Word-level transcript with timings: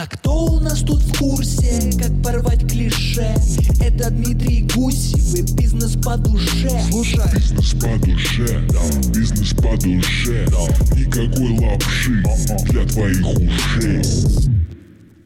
А 0.00 0.06
кто 0.06 0.44
у 0.44 0.60
нас 0.60 0.82
тут 0.82 1.00
в 1.00 1.18
курсе, 1.18 1.90
как 1.98 2.22
порвать 2.22 2.60
клише? 2.70 3.34
Это 3.82 4.10
Дмитрий 4.10 4.62
Гусев 4.72 5.34
и 5.34 5.42
бизнес 5.56 5.96
по 6.00 6.16
душе 6.16 6.70
Слушай 6.88 7.20
Бизнес 7.34 7.72
по 7.72 8.06
душе, 8.06 8.60
да, 8.68 9.10
бизнес 9.10 9.52
по 9.54 9.76
душе, 9.76 10.46
да. 10.50 10.68
Никакой 10.96 11.58
лапши 11.58 12.22
для 12.70 12.86
твоих 12.86 13.26
ушей 13.26 14.04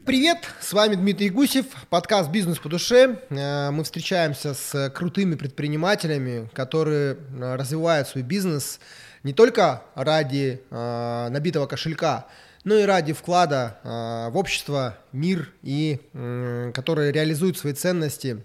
Привет, 0.07 0.39
с 0.59 0.73
вами 0.73 0.95
Дмитрий 0.95 1.29
Гусев, 1.29 1.67
подкаст 1.91 2.31
«Бизнес 2.31 2.57
по 2.57 2.67
душе». 2.67 3.19
Э, 3.29 3.69
мы 3.69 3.83
встречаемся 3.83 4.55
с 4.55 4.89
крутыми 4.89 5.35
предпринимателями, 5.35 6.49
которые 6.51 7.13
э, 7.13 7.55
развивают 7.55 8.07
свой 8.07 8.23
бизнес 8.23 8.79
не 9.21 9.33
только 9.33 9.83
ради 9.93 10.63
э, 10.71 11.27
набитого 11.29 11.67
кошелька, 11.67 12.25
ну 12.63 12.77
и 12.77 12.83
ради 12.83 13.13
вклада 13.13 13.77
э, 13.83 14.29
в 14.31 14.37
общество, 14.37 14.97
мир, 15.11 15.51
и 15.61 15.99
э, 16.13 16.71
которые 16.73 17.11
реализуют 17.11 17.57
свои 17.57 17.73
ценности, 17.73 18.41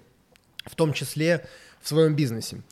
в 0.65 0.75
том 0.75 0.93
числе 0.93 1.47
в 1.81 1.89
своем 1.89 2.15
бизнесе. 2.15 2.63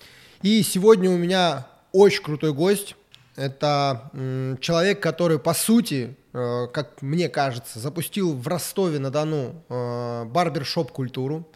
И 0.42 0.62
сегодня 0.62 1.10
у 1.10 1.16
меня 1.16 1.66
очень 1.92 2.22
крутой 2.22 2.52
гость. 2.52 2.96
Это 3.36 4.10
э, 4.12 4.56
человек, 4.60 5.00
который, 5.00 5.38
по 5.38 5.54
сути, 5.54 6.16
э, 6.32 6.66
как 6.72 7.00
мне 7.00 7.28
кажется, 7.28 7.78
запустил 7.78 8.34
в 8.34 8.46
Ростове-на-Дону 8.48 9.62
э, 9.68 10.24
барбершоп-культуру. 10.24 11.48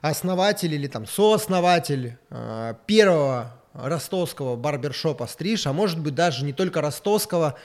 Основатель 0.00 0.74
или 0.74 0.86
там 0.86 1.06
сооснователь 1.06 2.16
э, 2.30 2.74
первого 2.86 3.54
ростовского 3.74 4.56
барбершопа 4.56 5.26
«Стриж», 5.26 5.66
а 5.66 5.72
может 5.72 5.98
быть 5.98 6.14
даже 6.14 6.44
не 6.44 6.52
только 6.52 6.80
ростовского, 6.80 7.58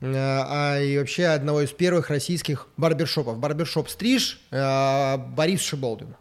а 0.00 0.78
и 0.80 0.98
вообще 0.98 1.26
одного 1.26 1.62
из 1.62 1.70
первых 1.70 2.10
российских 2.10 2.68
барбершопов. 2.76 3.38
Барбершоп 3.38 3.88
«Стриж» 3.88 4.40
э, 4.50 5.16
Борис 5.16 5.62
Шиболдин. 5.62 6.14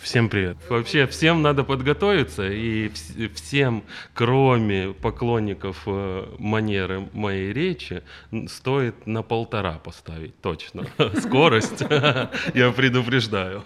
Всем 0.00 0.30
привет. 0.30 0.56
Вообще 0.70 1.06
всем 1.06 1.42
надо 1.42 1.62
подготовиться, 1.62 2.48
и 2.48 2.88
вс- 2.88 3.34
всем, 3.34 3.84
кроме 4.14 4.94
поклонников 4.94 5.82
э, 5.84 6.24
манеры 6.38 7.06
моей 7.12 7.52
речи, 7.52 8.02
стоит 8.48 9.06
на 9.06 9.22
полтора 9.22 9.74
поставить, 9.74 10.40
точно. 10.40 10.86
Скорость, 11.20 11.82
я 12.54 12.72
предупреждаю. 12.74 13.62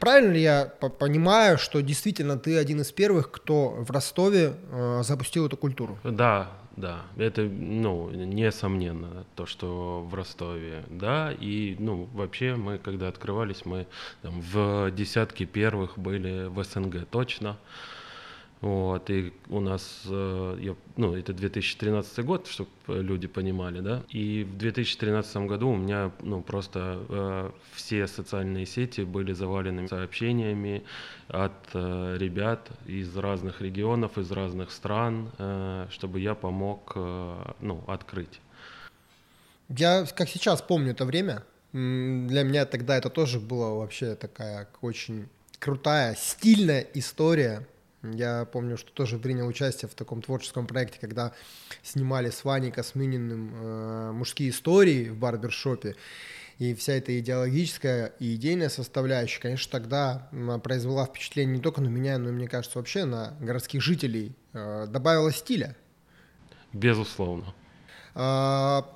Правильно 0.00 0.32
ли 0.34 0.42
я 0.42 0.66
понимаю, 0.66 1.56
что 1.56 1.80
действительно 1.80 2.38
ты 2.38 2.58
один 2.58 2.82
из 2.82 2.92
первых, 2.92 3.30
кто 3.30 3.70
в 3.70 3.90
Ростове 3.90 4.52
э, 4.70 5.00
запустил 5.02 5.46
эту 5.46 5.56
культуру? 5.56 5.98
Да, 6.04 6.50
да, 6.80 7.02
это, 7.16 7.42
ну, 7.42 8.10
несомненно, 8.10 9.24
то, 9.34 9.46
что 9.46 10.06
в 10.08 10.14
Ростове, 10.14 10.84
да, 10.88 11.32
и, 11.32 11.76
ну, 11.78 12.08
вообще 12.12 12.56
мы, 12.56 12.78
когда 12.78 13.08
открывались, 13.08 13.64
мы 13.64 13.86
там, 14.22 14.40
в 14.40 14.90
десятке 14.92 15.44
первых 15.44 15.98
были 15.98 16.46
в 16.46 16.62
СНГ 16.62 17.06
точно, 17.10 17.56
вот, 18.60 19.08
и 19.10 19.32
у 19.48 19.60
нас, 19.60 20.02
э, 20.06 20.58
я, 20.60 20.74
ну, 20.96 21.14
это 21.14 21.32
2013 21.32 22.24
год, 22.24 22.48
чтобы 22.48 22.70
люди 22.88 23.28
понимали, 23.28 23.80
да, 23.80 24.02
и 24.08 24.42
в 24.42 24.58
2013 24.58 25.36
году 25.46 25.68
у 25.70 25.76
меня, 25.76 26.10
ну, 26.22 26.42
просто 26.42 27.00
э, 27.08 27.50
все 27.74 28.08
социальные 28.08 28.66
сети 28.66 29.02
были 29.02 29.32
завалены 29.32 29.86
сообщениями 29.86 30.82
от 31.28 31.52
э, 31.74 32.16
ребят 32.18 32.68
из 32.86 33.16
разных 33.16 33.60
регионов, 33.60 34.18
из 34.18 34.30
разных 34.32 34.72
стран, 34.72 35.30
э, 35.38 35.86
чтобы 35.90 36.18
я 36.18 36.34
помог, 36.34 36.92
э, 36.96 37.52
ну, 37.60 37.84
открыть. 37.86 38.40
Я, 39.68 40.04
как 40.16 40.28
сейчас, 40.28 40.62
помню 40.62 40.92
это 40.92 41.04
время. 41.04 41.44
Для 41.72 42.42
меня 42.42 42.64
тогда 42.64 42.96
это 42.96 43.10
тоже 43.10 43.38
была 43.38 43.74
вообще 43.74 44.14
такая 44.14 44.66
очень 44.80 45.28
крутая, 45.58 46.16
стильная 46.16 46.86
история, 46.94 47.66
я 48.02 48.44
помню, 48.44 48.76
что 48.76 48.92
тоже 48.92 49.18
принял 49.18 49.46
участие 49.46 49.88
в 49.88 49.94
таком 49.94 50.22
творческом 50.22 50.66
проекте, 50.66 50.98
когда 51.00 51.32
снимали 51.82 52.30
с 52.30 52.44
Ваней 52.44 52.70
Космыниным 52.70 53.54
э, 53.54 54.12
мужские 54.12 54.50
истории 54.50 55.08
в 55.08 55.16
барбершопе. 55.16 55.96
И 56.58 56.74
вся 56.74 56.94
эта 56.94 57.18
идеологическая 57.18 58.14
и 58.18 58.34
идейная 58.34 58.68
составляющая, 58.68 59.40
конечно, 59.40 59.70
тогда 59.70 60.28
произвела 60.62 61.06
впечатление 61.06 61.56
не 61.56 61.62
только 61.62 61.80
на 61.80 61.88
меня, 61.88 62.18
но 62.18 62.30
и, 62.30 62.32
мне 62.32 62.48
кажется, 62.48 62.78
вообще 62.78 63.04
на 63.04 63.36
городских 63.40 63.80
жителей. 63.80 64.34
Э, 64.52 64.86
добавила 64.88 65.32
стиля. 65.32 65.76
Безусловно. 66.72 67.54
А, 68.14 68.88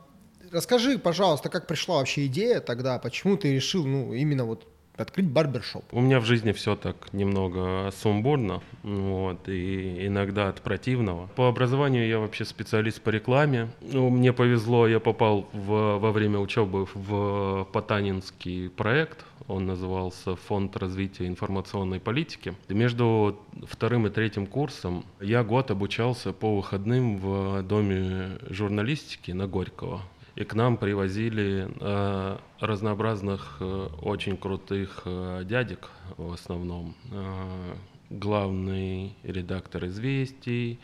расскажи, 0.50 0.98
пожалуйста, 0.98 1.48
как 1.48 1.66
пришла 1.66 1.96
вообще 1.96 2.26
идея 2.26 2.60
тогда, 2.60 2.98
почему 2.98 3.36
ты 3.36 3.54
решил, 3.54 3.86
ну, 3.86 4.12
именно 4.12 4.44
вот 4.44 4.66
открыть 4.96 5.26
барбершоп? 5.26 5.84
У 5.92 6.00
меня 6.00 6.20
в 6.20 6.24
жизни 6.24 6.52
все 6.52 6.76
так 6.76 7.12
немного 7.12 7.90
сумбурно, 7.96 8.62
вот, 8.82 9.48
и 9.48 10.06
иногда 10.06 10.48
от 10.48 10.60
противного. 10.60 11.28
По 11.36 11.48
образованию 11.48 12.06
я 12.06 12.18
вообще 12.18 12.44
специалист 12.44 13.00
по 13.00 13.10
рекламе. 13.10 13.70
Ну, 13.80 14.10
мне 14.10 14.32
повезло, 14.32 14.86
я 14.86 15.00
попал 15.00 15.48
в, 15.52 15.98
во 15.98 16.12
время 16.12 16.38
учебы 16.38 16.86
в 16.94 17.68
Потанинский 17.72 18.70
проект, 18.70 19.24
он 19.48 19.66
назывался 19.66 20.36
«Фонд 20.36 20.76
развития 20.76 21.26
информационной 21.26 22.00
политики». 22.00 22.54
Между 22.68 23.38
вторым 23.66 24.06
и 24.06 24.10
третьим 24.10 24.46
курсом 24.46 25.04
я 25.20 25.42
год 25.42 25.70
обучался 25.70 26.32
по 26.32 26.56
выходным 26.56 27.18
в 27.18 27.62
Доме 27.62 28.38
журналистики 28.48 29.32
на 29.32 29.46
Горького 29.46 30.02
и 30.34 30.44
к 30.44 30.54
нам 30.54 30.76
привозили 30.76 31.68
э, 31.80 32.38
разнообразных 32.60 33.56
э, 33.60 33.88
очень 34.00 34.36
крутых 34.36 35.02
э, 35.04 35.42
дядек 35.44 35.90
в 36.16 36.32
основном. 36.32 36.94
Э, 37.10 37.74
главный 38.10 39.16
редактор 39.22 39.86
«Известий», 39.86 40.78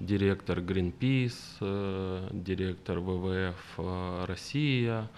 директор 0.00 0.58
Greenpeace, 0.58 1.32
э, 1.60 2.28
директор 2.32 2.98
ВВФ 2.98 3.56
э, 3.78 4.24
«Россия», 4.26 5.08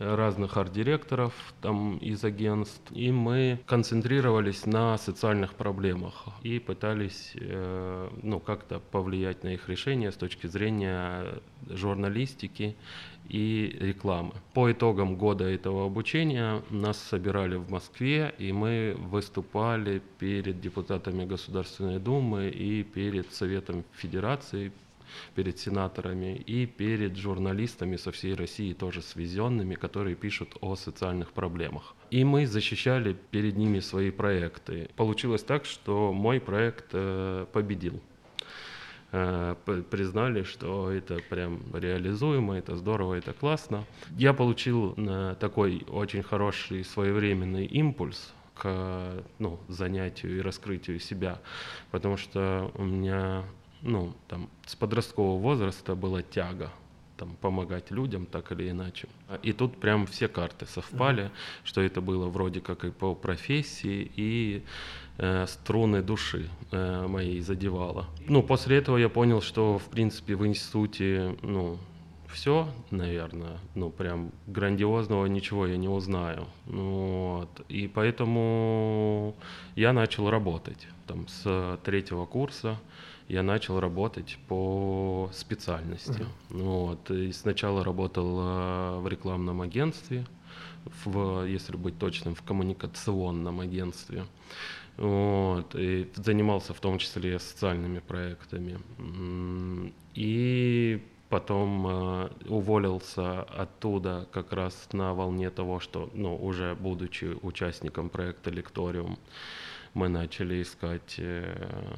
разных 0.00 0.56
арт-директоров 0.56 1.34
там 1.60 1.98
из 1.98 2.24
агентств, 2.24 2.90
и 2.90 3.12
мы 3.12 3.60
концентрировались 3.66 4.64
на 4.64 4.96
социальных 4.96 5.54
проблемах 5.54 6.24
и 6.42 6.58
пытались 6.58 7.32
э, 7.34 8.08
ну, 8.22 8.40
как-то 8.40 8.80
повлиять 8.80 9.44
на 9.44 9.48
их 9.48 9.68
решение 9.68 10.10
с 10.10 10.16
точки 10.16 10.46
зрения 10.46 11.26
журналистики 11.68 12.76
и 13.28 13.76
рекламы. 13.80 14.32
По 14.54 14.70
итогам 14.72 15.16
года 15.16 15.44
этого 15.44 15.86
обучения 15.86 16.62
нас 16.70 16.98
собирали 16.98 17.56
в 17.56 17.70
Москве, 17.70 18.34
и 18.38 18.52
мы 18.52 18.96
выступали 18.98 20.02
перед 20.18 20.60
депутатами 20.60 21.24
Государственной 21.24 21.98
Думы 21.98 22.48
и 22.48 22.82
перед 22.82 23.32
Советом 23.32 23.84
Федерации, 23.92 24.72
перед 25.34 25.58
сенаторами 25.58 26.36
и 26.36 26.66
перед 26.66 27.16
журналистами 27.16 27.96
со 27.96 28.10
всей 28.10 28.34
России, 28.34 28.72
тоже 28.72 29.02
свезенными, 29.02 29.74
которые 29.74 30.16
пишут 30.16 30.56
о 30.60 30.76
социальных 30.76 31.32
проблемах. 31.32 31.94
И 32.10 32.24
мы 32.24 32.46
защищали 32.46 33.16
перед 33.30 33.56
ними 33.56 33.80
свои 33.80 34.10
проекты. 34.10 34.88
Получилось 34.96 35.42
так, 35.42 35.64
что 35.64 36.12
мой 36.12 36.40
проект 36.40 36.86
э, 36.92 37.46
победил. 37.52 38.00
Э, 39.12 39.56
признали, 39.90 40.44
что 40.44 40.90
это 40.90 41.18
прям 41.28 41.60
реализуемо, 41.72 42.56
это 42.56 42.76
здорово, 42.76 43.14
это 43.14 43.32
классно. 43.32 43.84
Я 44.16 44.32
получил 44.32 44.94
э, 44.96 45.34
такой 45.40 45.84
очень 45.88 46.22
хороший 46.22 46.84
своевременный 46.84 47.66
импульс 47.66 48.32
к 48.54 49.24
ну, 49.38 49.58
занятию 49.68 50.38
и 50.38 50.40
раскрытию 50.40 51.00
себя, 51.00 51.40
потому 51.90 52.16
что 52.16 52.70
у 52.74 52.84
меня 52.84 53.44
ну, 53.82 54.14
там, 54.28 54.48
с 54.66 54.76
подросткового 54.76 55.40
возраста 55.40 55.96
была 55.96 56.22
тяга 56.22 56.70
там, 57.16 57.36
помогать 57.40 57.90
людям 57.90 58.26
так 58.26 58.52
или 58.52 58.70
иначе. 58.70 59.08
И 59.42 59.52
тут 59.52 59.78
прям 59.78 60.06
все 60.06 60.28
карты 60.28 60.66
совпали, 60.66 61.24
mm-hmm. 61.24 61.64
что 61.64 61.80
это 61.80 62.00
было 62.00 62.28
вроде 62.28 62.60
как 62.60 62.84
и 62.84 62.90
по 62.90 63.14
профессии, 63.14 64.10
и 64.14 64.62
э, 65.20 65.46
струны 65.46 66.02
души 66.02 66.48
э, 66.72 67.06
моей 67.06 67.40
задевало. 67.40 68.06
Ну, 68.26 68.42
после 68.42 68.78
этого 68.78 68.96
я 68.96 69.08
понял, 69.08 69.40
что, 69.40 69.78
в 69.78 69.84
принципе, 69.84 70.34
в 70.34 70.46
институте, 70.46 71.36
ну, 71.42 71.78
все, 72.26 72.68
наверное, 72.90 73.58
ну, 73.74 73.90
прям 73.90 74.32
грандиозного 74.46 75.26
ничего 75.26 75.66
я 75.66 75.76
не 75.76 75.88
узнаю. 75.88 76.46
Ну, 76.66 77.38
вот. 77.38 77.64
И 77.68 77.88
поэтому 77.88 79.34
я 79.76 79.92
начал 79.92 80.30
работать 80.30 80.88
там 81.06 81.26
с 81.28 81.78
третьего 81.84 82.24
курса 82.26 82.78
я 83.30 83.44
начал 83.44 83.78
работать 83.78 84.38
по 84.48 85.30
специальности. 85.32 86.26
Uh-huh. 86.50 86.62
Вот. 86.62 87.10
И 87.12 87.30
сначала 87.30 87.84
работал 87.84 88.40
э, 88.40 88.98
в 88.98 89.06
рекламном 89.06 89.60
агентстве, 89.60 90.26
в, 91.04 91.44
если 91.44 91.76
быть 91.76 91.96
точным, 91.96 92.34
в 92.34 92.42
коммуникационном 92.42 93.60
агентстве. 93.60 94.24
Вот, 95.00 95.74
и 95.74 96.10
занимался 96.14 96.74
в 96.74 96.80
том 96.80 96.98
числе 96.98 97.38
социальными 97.38 98.00
проектами. 98.00 98.78
И 100.14 101.02
потом 101.30 101.86
э, 101.86 102.28
уволился 102.48 103.42
оттуда 103.42 104.28
как 104.30 104.52
раз 104.52 104.88
на 104.92 105.14
волне 105.14 105.48
того, 105.48 105.80
что, 105.80 106.10
ну, 106.12 106.36
уже 106.36 106.74
будучи 106.74 107.34
участником 107.40 108.10
проекта 108.10 108.50
«Лекториум», 108.50 109.18
мы 109.94 110.08
начали 110.08 110.60
искать 110.60 111.14
э, 111.16 111.96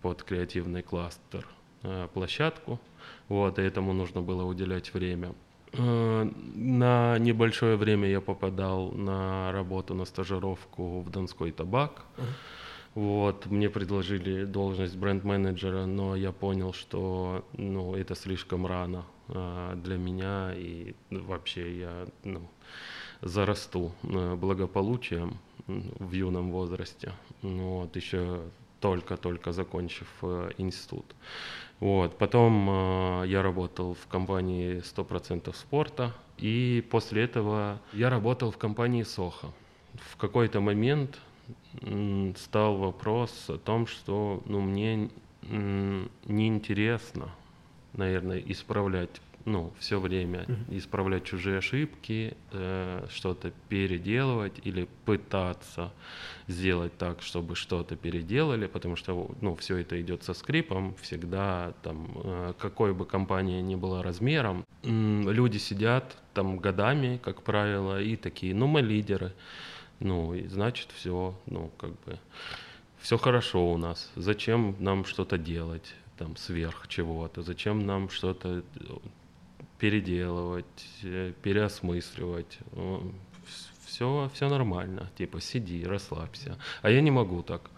под 0.00 0.22
креативный 0.22 0.82
кластер 0.82 1.46
э, 1.82 2.08
площадку, 2.14 2.80
вот, 3.28 3.58
и 3.58 3.62
этому 3.62 3.92
нужно 3.92 4.22
было 4.22 4.44
уделять 4.44 4.94
время. 4.94 5.34
Э, 5.72 6.30
на 6.54 7.18
небольшое 7.18 7.76
время 7.76 8.08
я 8.08 8.20
попадал 8.20 8.92
на 8.92 9.52
работу, 9.52 9.94
на 9.94 10.04
стажировку 10.04 11.00
в 11.00 11.10
Донской 11.10 11.52
табак. 11.52 12.04
Вот, 12.94 13.46
мне 13.46 13.70
предложили 13.70 14.44
должность 14.44 14.96
бренд-менеджера, 14.96 15.86
но 15.86 16.16
я 16.16 16.32
понял, 16.32 16.72
что 16.72 17.44
ну, 17.56 17.94
это 17.94 18.16
слишком 18.16 18.66
рано 18.66 19.04
а, 19.28 19.76
для 19.76 19.96
меня, 19.96 20.52
и 20.56 20.94
вообще 21.08 21.78
я 21.78 22.06
ну, 22.24 22.40
зарасту 23.22 23.92
э, 24.02 24.34
благополучием 24.34 25.38
в 25.68 26.12
юном 26.12 26.50
возрасте, 26.50 27.12
вот, 27.42 27.94
еще 27.94 28.40
только-только 28.80 29.52
закончив 29.52 30.08
э, 30.22 30.50
институт. 30.58 31.04
Вот. 31.80 32.18
Потом 32.18 32.68
э, 32.70 33.24
я 33.28 33.42
работал 33.42 33.94
в 33.94 34.06
компании 34.06 34.82
100% 34.82 35.54
спорта, 35.54 36.14
и 36.36 36.86
после 36.90 37.24
этого 37.24 37.80
я 37.92 38.10
работал 38.10 38.50
в 38.50 38.58
компании 38.58 39.02
Соха. 39.02 39.48
В 39.94 40.16
какой-то 40.16 40.60
момент 40.60 41.18
м, 41.82 42.34
стал 42.36 42.76
вопрос 42.76 43.46
о 43.48 43.58
том, 43.58 43.86
что 43.86 44.42
ну, 44.44 44.60
мне 44.60 45.10
м, 45.42 46.10
неинтересно, 46.26 47.30
наверное, 47.94 48.38
исправлять 48.38 49.20
ну, 49.44 49.72
все 49.78 49.98
время 49.98 50.40
mm-hmm. 50.40 50.78
исправлять 50.78 51.24
чужие 51.24 51.58
ошибки, 51.58 52.36
э, 52.52 53.06
что-то 53.10 53.52
переделывать 53.68 54.60
или 54.64 54.88
пытаться 55.04 55.92
сделать 56.46 56.96
так, 56.98 57.22
чтобы 57.22 57.54
что-то 57.56 57.96
переделали, 57.96 58.66
потому 58.66 58.96
что, 58.96 59.30
ну, 59.40 59.54
все 59.56 59.78
это 59.78 60.00
идет 60.00 60.22
со 60.22 60.34
скрипом, 60.34 60.94
всегда 61.00 61.74
там, 61.82 62.10
э, 62.22 62.54
какой 62.58 62.92
бы 62.92 63.06
компания 63.06 63.62
ни 63.62 63.76
была 63.76 64.02
размером, 64.02 64.64
э, 64.82 64.88
люди 64.88 65.58
сидят 65.58 66.16
там 66.34 66.58
годами, 66.58 67.20
как 67.22 67.42
правило, 67.42 68.00
и 68.00 68.16
такие, 68.16 68.54
ну, 68.54 68.66
мы 68.66 68.82
лидеры, 68.82 69.32
ну, 70.00 70.34
и 70.34 70.46
значит 70.48 70.90
все, 70.94 71.34
ну, 71.46 71.70
как 71.78 71.90
бы, 72.04 72.18
все 72.98 73.16
хорошо 73.16 73.72
у 73.72 73.78
нас, 73.78 74.10
зачем 74.16 74.76
нам 74.78 75.04
что-то 75.04 75.38
делать? 75.38 75.94
там 76.20 76.36
сверх 76.36 76.86
чего-то, 76.86 77.42
зачем 77.42 77.86
нам 77.86 78.10
что-то 78.10 78.62
переделывать, 79.80 80.64
э, 81.02 81.32
переосмысливать. 81.42 82.58
Все, 83.86 84.30
все 84.32 84.48
нормально, 84.48 85.10
типа 85.18 85.40
сиди, 85.40 85.84
расслабься. 85.84 86.56
А 86.80 86.90
я 86.90 87.00
не 87.00 87.10
могу 87.10 87.42
так. 87.42 87.70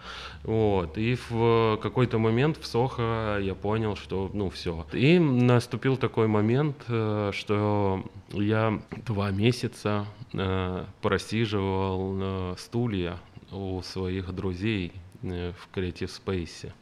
Вот. 0.43 0.99
И 0.99 1.17
в 1.31 1.79
какой-то 1.83 2.19
момент 2.19 2.59
в 2.59 2.67
Сохо 2.67 3.39
я 3.41 3.55
понял, 3.55 3.97
что 3.97 4.31
ну 4.35 4.51
все. 4.51 4.87
И 4.93 5.19
наступил 5.19 5.97
такой 5.97 6.27
момент, 6.27 6.77
э, 6.89 7.31
что 7.33 8.05
я 8.31 8.83
два 9.07 9.31
месяца 9.31 10.05
э, 10.35 10.85
просиживал 11.01 12.13
на 12.13 12.57
стулья 12.59 13.17
у 13.51 13.81
своих 13.83 14.33
друзей 14.35 14.93
в 15.23 15.69
Creative 15.75 16.11
Space. 16.11 16.73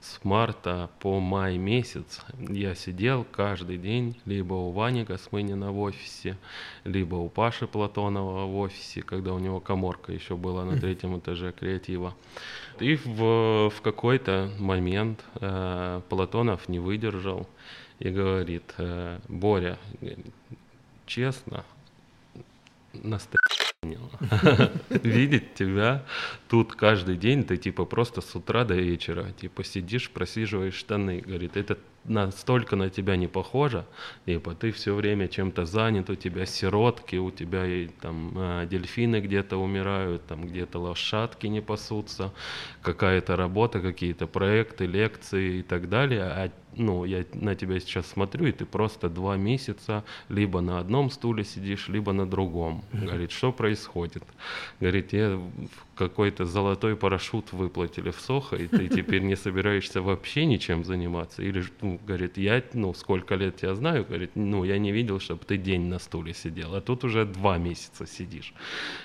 С 0.00 0.22
марта 0.22 0.90
по 1.00 1.18
май 1.18 1.56
месяц 1.56 2.20
я 2.38 2.74
сидел 2.74 3.24
каждый 3.24 3.78
день 3.78 4.20
либо 4.26 4.54
у 4.54 4.70
Вани 4.70 5.04
Гасмынина 5.04 5.72
в 5.72 5.78
офисе, 5.78 6.36
либо 6.84 7.16
у 7.16 7.28
Паши 7.28 7.66
Платонова 7.66 8.44
в 8.44 8.56
офисе, 8.56 9.02
когда 9.02 9.32
у 9.32 9.38
него 9.38 9.60
коморка 9.60 10.12
еще 10.12 10.36
была 10.36 10.64
на 10.64 10.78
третьем 10.78 11.18
этаже 11.18 11.52
креатива. 11.52 12.14
И 12.80 12.96
в, 12.96 13.70
в 13.70 13.80
какой-то 13.82 14.50
момент 14.58 15.24
э, 15.40 16.02
Платонов 16.08 16.68
не 16.68 16.78
выдержал 16.78 17.48
и 17.98 18.10
говорит, 18.10 18.74
э, 18.76 19.18
Боря, 19.28 19.78
честно, 21.06 21.64
настоящий 23.86 24.70
видеть 25.02 25.54
тебя 25.54 26.04
тут 26.48 26.74
каждый 26.74 27.16
день, 27.16 27.44
ты 27.44 27.56
типа 27.56 27.84
просто 27.84 28.20
с 28.20 28.34
утра 28.34 28.64
до 28.64 28.74
вечера, 28.74 29.32
типа 29.32 29.64
сидишь, 29.64 30.10
просиживаешь 30.10 30.74
штаны, 30.74 31.20
говорит, 31.20 31.56
это 31.56 31.78
настолько 32.04 32.76
на 32.76 32.88
тебя 32.88 33.16
не 33.16 33.26
похоже, 33.26 33.84
типа 34.26 34.54
ты 34.54 34.70
все 34.70 34.94
время 34.94 35.28
чем-то 35.28 35.66
занят, 35.66 36.08
у 36.10 36.14
тебя 36.14 36.46
сиротки, 36.46 37.16
у 37.16 37.30
тебя 37.30 37.66
и 37.66 37.88
там 37.88 38.32
э, 38.36 38.66
дельфины 38.70 39.20
где-то 39.20 39.56
умирают, 39.56 40.24
там 40.26 40.46
где-то 40.46 40.78
лошадки 40.78 41.48
не 41.48 41.60
пасутся, 41.60 42.32
какая-то 42.82 43.36
работа, 43.36 43.80
какие-то 43.80 44.26
проекты, 44.26 44.86
лекции 44.86 45.58
и 45.58 45.62
так 45.62 45.88
далее, 45.88 46.22
а 46.22 46.50
ну, 46.76 47.04
я 47.04 47.24
на 47.32 47.54
тебя 47.54 47.80
сейчас 47.80 48.06
смотрю, 48.06 48.46
и 48.46 48.52
ты 48.52 48.64
просто 48.64 49.08
два 49.08 49.36
месяца 49.36 50.04
либо 50.28 50.60
на 50.60 50.78
одном 50.78 51.10
стуле 51.10 51.44
сидишь, 51.44 51.88
либо 51.88 52.12
на 52.12 52.26
другом. 52.26 52.84
Говорит, 52.92 53.32
что 53.32 53.52
происходит? 53.52 54.22
Говорит, 54.80 55.12
я 55.12 55.40
какой-то 55.96 56.44
золотой 56.44 56.96
парашют 56.96 57.52
выплатили 57.52 58.10
в 58.10 58.20
Сохо, 58.20 58.56
и 58.56 58.66
ты 58.66 58.88
теперь 58.88 59.22
не 59.22 59.36
собираешься 59.36 60.02
вообще 60.02 60.44
ничем 60.44 60.84
заниматься. 60.84 61.42
Или, 61.42 61.64
ну, 61.80 61.98
говорит, 62.06 62.36
я, 62.36 62.62
ну, 62.74 62.94
сколько 62.94 63.34
лет 63.34 63.56
тебя 63.56 63.74
знаю, 63.74 64.04
говорит, 64.04 64.32
ну, 64.34 64.64
я 64.64 64.78
не 64.78 64.92
видел, 64.92 65.18
чтобы 65.18 65.44
ты 65.44 65.56
день 65.56 65.86
на 65.86 65.98
стуле 65.98 66.34
сидел, 66.34 66.74
а 66.74 66.80
тут 66.80 67.04
уже 67.04 67.24
два 67.24 67.58
месяца 67.58 68.06
сидишь. 68.06 68.52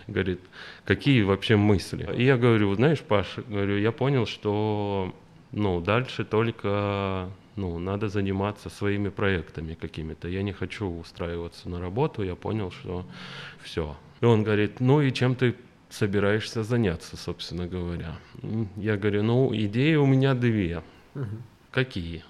Говорит, 0.08 0.42
какие 0.86 1.22
вообще 1.24 1.56
мысли? 1.56 2.10
И 2.18 2.24
я 2.26 2.38
говорю, 2.38 2.74
знаешь, 2.76 3.00
Паш, 3.00 3.38
говорю, 3.48 3.78
я 3.78 3.92
понял, 3.92 4.26
что, 4.26 5.16
ну, 5.52 5.80
дальше 5.80 6.26
только 6.26 7.32
ну, 7.56 7.80
надо 7.80 8.08
заниматься 8.08 8.70
своими 8.70 9.10
проектами 9.10 9.74
какими-то. 9.74 10.28
Я 10.28 10.42
не 10.44 10.54
хочу 10.54 10.88
устраиваться 10.88 11.70
на 11.70 11.80
работу, 11.80 12.24
я 12.24 12.36
понял, 12.36 12.72
что 12.72 13.06
все. 13.62 13.96
И 14.22 14.26
он 14.26 14.44
говорит, 14.44 14.80
ну 14.80 15.02
и 15.02 15.12
чем 15.12 15.36
ты 15.36 15.56
собираешься 15.90 16.64
заняться, 16.64 17.18
собственно 17.18 17.68
говоря? 17.68 18.16
Я 18.78 18.98
говорю, 18.98 19.24
ну, 19.24 19.54
идеи 19.54 19.96
у 19.96 20.06
меня 20.06 20.34
две. 20.34 20.84
Угу. 21.16 21.26
Какие? 21.72 22.24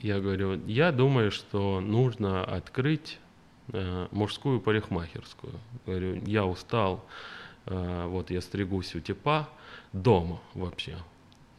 Я 0.00 0.20
говорю, 0.20 0.60
я 0.66 0.92
думаю, 0.92 1.30
что 1.30 1.80
нужно 1.80 2.44
открыть 2.44 3.18
э, 3.72 4.08
мужскую 4.10 4.60
парикмахерскую. 4.60 5.54
Говорю, 5.86 6.22
я 6.26 6.44
устал, 6.44 7.04
э, 7.66 8.06
вот 8.06 8.30
я 8.30 8.40
стригусь 8.40 8.94
у 8.94 9.00
типа 9.00 9.48
дома 9.92 10.40
вообще. 10.54 10.96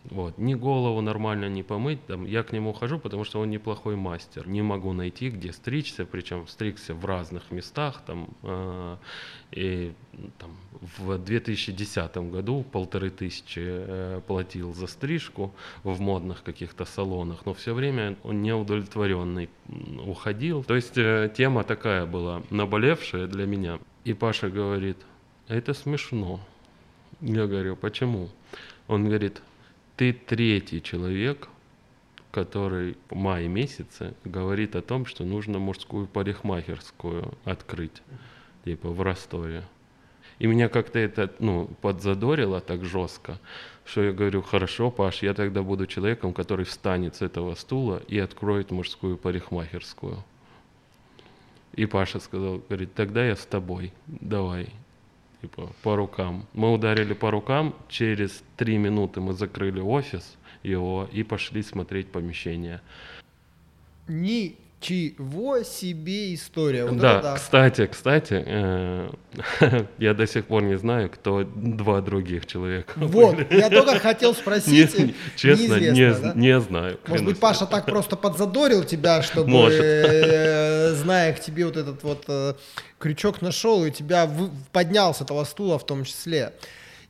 Вот. 0.10 0.38
Ни 0.38 0.54
голову 0.54 1.02
нормально 1.02 1.48
не 1.48 1.64
помыть. 1.64 2.06
Там, 2.08 2.26
я 2.26 2.44
к 2.44 2.52
нему 2.52 2.74
хожу, 2.74 3.00
потому 3.00 3.24
что 3.24 3.40
он 3.40 3.50
неплохой 3.50 3.96
мастер. 3.96 4.48
Не 4.48 4.62
могу 4.62 4.92
найти, 4.94 5.30
где 5.30 5.54
стричься, 5.54 6.06
причем 6.06 6.48
стригся 6.48 6.94
в 6.94 7.06
разных 7.06 7.52
местах. 7.52 8.02
Там, 8.06 8.30
э, 8.44 8.98
и, 9.52 9.94
там, 10.40 10.52
в 10.98 11.18
2010 11.18 12.18
году 12.18 12.66
полторы 12.70 13.12
тысячи 13.12 13.62
э, 13.64 14.22
платил 14.28 14.74
за 14.74 14.88
стрижку 14.88 15.54
в 15.84 16.02
модных 16.02 16.44
каких-то 16.44 16.84
салонах, 16.84 17.46
но 17.46 17.54
все 17.54 17.74
время 17.74 18.18
он 18.24 18.42
неудовлетворенный 18.42 19.50
уходил. 20.06 20.64
То 20.64 20.76
есть 20.76 20.98
э, 20.98 21.32
тема 21.36 21.64
такая 21.64 22.06
была, 22.06 22.44
наболевшая 22.50 23.28
для 23.28 23.46
меня. 23.46 23.80
И 24.04 24.14
Паша 24.14 24.50
говорит, 24.50 24.98
это 25.48 25.74
смешно. 25.74 26.42
Я 27.22 27.48
говорю, 27.48 27.78
почему? 27.78 28.30
Он 28.90 29.06
говорит, 29.06 29.42
ты 29.96 30.14
третий 30.14 30.82
человек, 30.82 31.48
который 32.32 32.98
в 33.10 33.16
мае 33.16 33.48
месяце 33.48 34.16
говорит 34.26 34.76
о 34.76 34.82
том, 34.82 35.06
что 35.06 35.24
нужно 35.24 35.60
мужскую 35.60 36.08
парикмахерскую 36.08 37.34
открыть, 37.46 38.02
типа 38.66 38.90
в 38.90 39.02
Ростове. 39.02 39.64
И 40.40 40.48
меня 40.48 40.68
как-то 40.68 40.98
это 40.98 41.32
ну, 41.40 41.70
подзадорило 41.82 42.60
так 42.60 42.84
жестко, 42.84 43.40
что 43.86 44.02
я 44.02 44.14
говорю, 44.14 44.42
хорошо, 44.42 44.90
Паш, 44.90 45.22
я 45.22 45.34
тогда 45.34 45.62
буду 45.62 45.86
человеком, 45.86 46.34
который 46.34 46.66
встанет 46.66 47.16
с 47.16 47.22
этого 47.22 47.54
стула 47.54 48.02
и 48.08 48.18
откроет 48.18 48.72
мужскую 48.72 49.18
парикмахерскую. 49.18 50.24
И 51.74 51.86
Паша 51.86 52.20
сказал, 52.20 52.62
говорит, 52.68 52.94
тогда 52.94 53.26
я 53.26 53.36
с 53.36 53.46
тобой, 53.46 53.94
давай 54.08 54.70
типа 55.44 55.70
по 55.84 55.96
рукам. 55.96 56.46
Мы 56.54 56.72
ударили 56.72 57.14
по 57.14 57.30
рукам, 57.30 57.76
через 57.90 58.44
три 58.56 58.78
минуты 58.78 59.20
мы 59.20 59.34
закрыли 59.34 59.82
офис 59.82 60.38
его 60.64 61.10
и 61.12 61.24
пошли 61.24 61.62
смотреть 61.64 62.12
помещение. 62.12 62.80
Ни 64.08 64.56
Чего 64.84 65.64
себе 65.64 66.36
история. 66.36 66.84
Вот 66.84 66.98
да, 66.98 67.22
да. 67.22 67.36
кстати, 67.36 67.88
кстати, 67.88 68.44
э, 68.46 69.10
я 69.98 70.14
до 70.14 70.28
сих 70.28 70.46
пор 70.46 70.64
не 70.64 70.78
знаю, 70.78 71.10
кто 71.10 71.44
два 71.44 72.02
других 72.02 72.46
человека. 72.46 72.92
Вот, 72.98 73.38
я 73.50 73.70
только 73.70 73.98
хотел 74.00 74.34
спросить. 74.34 75.00
не- 75.00 75.16
честно, 75.38 75.76
не, 75.76 75.92
неизвестно, 75.92 76.34
да? 76.34 76.40
не 76.40 76.60
знаю. 76.60 77.00
Может 77.08 77.26
быть. 77.26 77.40
Паша 77.40 77.66
так 77.66 77.86
просто 77.86 78.18
подзадорил 78.18 78.84
тебя, 78.84 79.22
чтобы, 79.24 79.48
Может. 79.48 79.80
э, 79.82 80.94
зная 80.96 81.32
к 81.32 81.40
тебе 81.40 81.66
вот 81.66 81.78
этот 81.78 82.04
вот 82.04 82.26
э, 82.28 82.54
крючок 83.00 83.42
нашел 83.42 83.86
и 83.86 83.92
тебя 83.92 84.30
поднял 84.74 85.16
с 85.16 85.22
этого 85.22 85.46
стула 85.46 85.80
в 85.80 85.86
том 85.86 86.04
числе. 86.04 86.52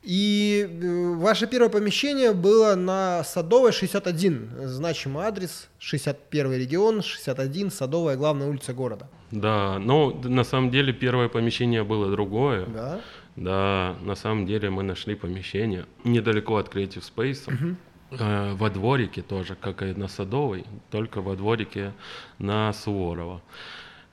И 0.04 0.68
э, 0.68 1.14
ваше 1.16 1.46
первое 1.46 1.70
помещение 1.70 2.32
было 2.34 2.74
на 2.74 3.24
Садовой 3.24 3.72
61. 3.72 4.50
Значимый 4.66 5.24
адрес, 5.24 5.68
61 5.78 6.52
регион, 6.52 7.02
61, 7.02 7.70
Садовая, 7.70 8.16
главная 8.16 8.48
улица 8.48 8.74
города. 8.74 9.08
Да, 9.30 9.78
д- 9.78 10.28
на 10.28 10.44
самом 10.44 10.70
деле 10.70 10.92
первое 10.92 11.28
помещение 11.28 11.82
было 11.84 12.10
другое. 12.10 12.66
Да? 12.66 13.00
Да, 13.36 13.96
на 14.02 14.14
самом 14.14 14.46
деле 14.46 14.68
мы 14.70 14.82
нашли 14.82 15.14
помещение 15.14 15.86
недалеко 16.04 16.56
от 16.56 16.68
Creative 16.74 17.02
Space. 17.16 17.74
э, 18.10 18.54
во 18.54 18.70
дворике 18.70 19.22
тоже, 19.22 19.56
как 19.60 19.82
и 19.82 19.86
на 19.94 20.08
Садовой, 20.08 20.64
только 20.90 21.20
во 21.22 21.34
дворике 21.34 21.92
на 22.38 22.72
Суворова. 22.72 23.40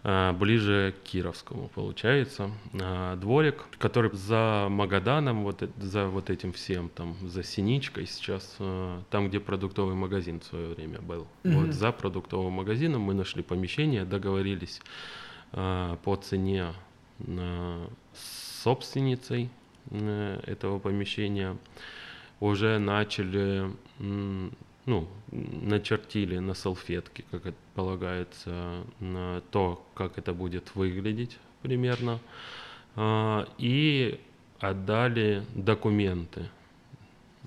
Э, 0.03 0.31
ближе 0.33 0.93
к 0.97 1.07
Кировскому, 1.09 1.69
получается. 1.69 2.51
Э, 2.73 3.15
Дворик, 3.15 3.65
который 3.77 4.11
за 4.13 4.67
Магаданом, 4.69 5.43
вот, 5.43 5.63
э- 5.63 5.69
за 5.77 6.07
вот 6.07 6.29
этим 6.29 6.53
всем, 6.53 6.89
там, 6.89 7.15
за 7.27 7.43
Синичкой 7.43 8.05
сейчас, 8.07 8.57
там, 9.09 9.29
где 9.29 9.39
продуктовый 9.39 9.95
магазин 9.95 10.39
в 10.39 10.43
свое 10.45 10.73
время 10.75 10.99
был. 11.01 11.27
Вот 11.43 11.73
за 11.73 11.91
продуктовым 11.91 12.53
магазином 12.53 13.01
мы 13.01 13.13
нашли 13.13 13.43
помещение, 13.43 14.05
договорились 14.05 14.81
по 15.51 16.19
цене 16.21 16.73
с 17.19 18.61
собственницей 18.63 19.49
этого 19.89 20.79
помещения 20.79 21.57
уже 22.39 22.79
начали, 22.79 23.71
ну, 24.85 25.07
начертили 25.31 26.37
на 26.39 26.53
салфетке, 26.53 27.23
как 27.31 27.45
это 27.45 27.57
полагается, 27.75 28.83
на 28.99 29.41
то, 29.51 29.85
как 29.93 30.17
это 30.17 30.33
будет 30.33 30.75
выглядеть 30.75 31.37
примерно, 31.61 32.19
А, 32.95 33.47
и 33.57 34.19
отдали 34.59 35.45
документы 35.55 36.49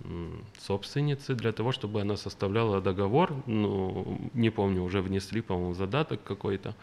м, 0.04 0.42
собственнице 0.58 1.34
для 1.34 1.52
того, 1.52 1.70
чтобы 1.72 2.00
она 2.00 2.16
составляла 2.16 2.80
договор. 2.80 3.34
Ну, 3.46 4.18
не 4.34 4.50
помню, 4.50 4.82
уже 4.82 5.02
внесли, 5.02 5.42
по-моему, 5.42 5.74
задаток 5.74 6.22
какой-то. 6.24 6.74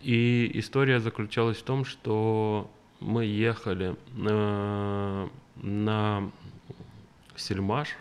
И 0.00 0.50
история 0.54 1.00
заключалась 1.00 1.58
в 1.58 1.62
том, 1.62 1.84
что 1.84 2.68
мы 3.00 3.24
ехали 3.24 3.96
э, 4.16 5.28
на 5.56 6.30
Сельмаш, 7.36 7.96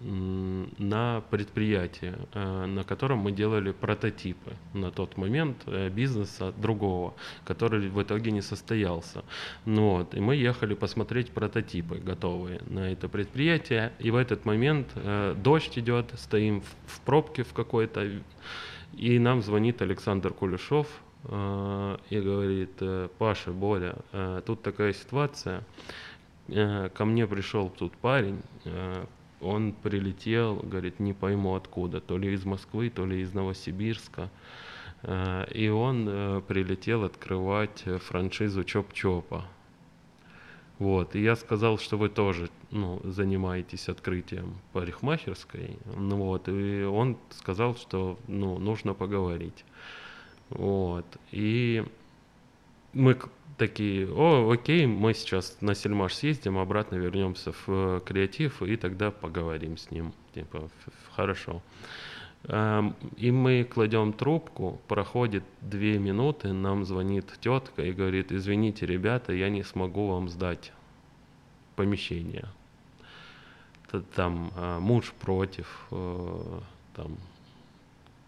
на 0.00 1.22
предприятие, 1.30 2.18
э, 2.32 2.66
на 2.66 2.84
котором 2.84 3.18
мы 3.18 3.32
делали 3.32 3.70
прототипы 3.70 4.52
на 4.72 4.90
тот 4.90 5.18
момент 5.18 5.58
э, 5.66 5.90
бизнеса 5.90 6.54
другого, 6.56 7.12
который 7.44 7.88
в 7.88 8.02
итоге 8.02 8.30
не 8.30 8.40
состоялся. 8.40 9.22
Ну 9.66 9.96
вот, 9.96 10.14
и 10.14 10.20
мы 10.20 10.36
ехали 10.36 10.72
посмотреть 10.74 11.30
прототипы 11.32 11.96
готовые 11.96 12.62
на 12.66 12.90
это 12.90 13.08
предприятие, 13.08 13.92
и 13.98 14.10
в 14.10 14.16
этот 14.16 14.46
момент 14.46 14.88
э, 14.94 15.34
дождь 15.36 15.78
идет, 15.78 16.12
стоим 16.16 16.62
в, 16.86 17.00
пробке 17.02 17.42
в 17.42 17.52
какой-то, 17.52 18.08
и 18.94 19.18
нам 19.18 19.42
звонит 19.42 19.82
Александр 19.82 20.32
Кулешов 20.32 20.86
и 21.22 22.20
говорит, 22.20 22.82
Паша, 23.18 23.52
Боря, 23.52 23.96
тут 24.46 24.62
такая 24.62 24.94
ситуация, 24.94 25.62
ко 26.48 27.04
мне 27.04 27.26
пришел 27.26 27.68
тут 27.68 27.92
парень, 27.98 28.40
он 29.40 29.72
прилетел, 29.72 30.56
говорит, 30.56 31.00
не 31.00 31.12
пойму 31.12 31.54
откуда, 31.54 32.00
то 32.00 32.18
ли 32.18 32.32
из 32.32 32.44
Москвы, 32.44 32.90
то 32.90 33.06
ли 33.06 33.20
из 33.22 33.32
Новосибирска. 33.32 34.30
Э, 35.02 35.46
И 35.52 35.68
он 35.68 36.06
э, 36.08 36.42
прилетел 36.46 37.04
открывать 37.04 37.84
франшизу 38.00 38.62
Чоп-Чопа. 38.62 39.44
Вот, 40.78 41.14
и 41.14 41.20
я 41.22 41.36
сказал, 41.36 41.78
что 41.78 41.98
вы 41.98 42.08
тоже 42.08 42.48
ну, 42.70 43.02
занимаетесь 43.04 43.90
открытием 43.90 44.54
парикмахерской. 44.72 45.76
Ну, 45.94 46.16
вот, 46.16 46.48
и 46.48 46.84
он 46.84 47.18
сказал, 47.30 47.76
что 47.76 48.18
ну, 48.28 48.58
нужно 48.58 48.94
поговорить. 48.94 49.64
Вот, 50.48 51.04
и 51.32 51.84
мы 52.94 53.16
такие, 53.60 54.08
о, 54.10 54.50
окей, 54.50 54.86
мы 54.86 55.12
сейчас 55.12 55.58
на 55.60 55.74
Сельмаш 55.74 56.14
съездим, 56.14 56.56
обратно 56.56 56.96
вернемся 56.96 57.52
в 57.52 57.64
э, 57.68 58.00
креатив, 58.06 58.62
и 58.62 58.76
тогда 58.76 59.10
поговорим 59.10 59.76
с 59.76 59.90
ним. 59.90 60.14
Типа, 60.34 60.56
«Ф- 60.56 60.88
ф- 60.88 61.10
хорошо. 61.14 61.60
Эм, 62.44 62.94
И 63.18 63.30
мы 63.30 63.64
кладем 63.64 64.14
трубку, 64.14 64.80
проходит 64.88 65.44
две 65.60 65.98
минуты, 65.98 66.52
нам 66.54 66.84
звонит 66.86 67.26
тетка 67.40 67.82
и 67.82 67.92
говорит, 67.92 68.32
извините, 68.32 68.86
ребята, 68.86 69.34
я 69.34 69.50
не 69.50 69.62
смогу 69.62 70.06
вам 70.08 70.30
сдать 70.30 70.72
помещение. 71.76 72.48
Там 74.14 74.52
э, 74.56 74.78
муж 74.78 75.12
против, 75.20 75.86
э, 75.90 76.60
там 76.96 77.18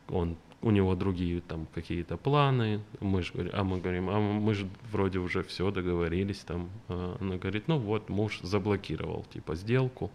он 0.09 0.37
у 0.63 0.71
него 0.71 0.95
другие 0.95 1.41
там 1.41 1.67
какие-то 1.75 2.17
планы, 2.17 2.81
мы 3.01 3.23
же 3.23 3.33
говорим, 3.33 3.53
а 3.55 3.65
мы 3.65 3.81
говорим, 3.81 4.11
а 4.11 4.21
мы 4.21 4.55
же 4.55 4.69
вроде 4.91 5.19
уже 5.19 5.43
все 5.43 5.71
договорились 5.71 6.39
там, 6.39 6.71
А 6.89 7.17
она 7.21 7.37
говорит, 7.37 7.69
ну 7.69 7.79
вот 7.79 8.09
муж 8.09 8.41
заблокировал 8.43 9.27
типа 9.33 9.57
сделку, 9.57 10.11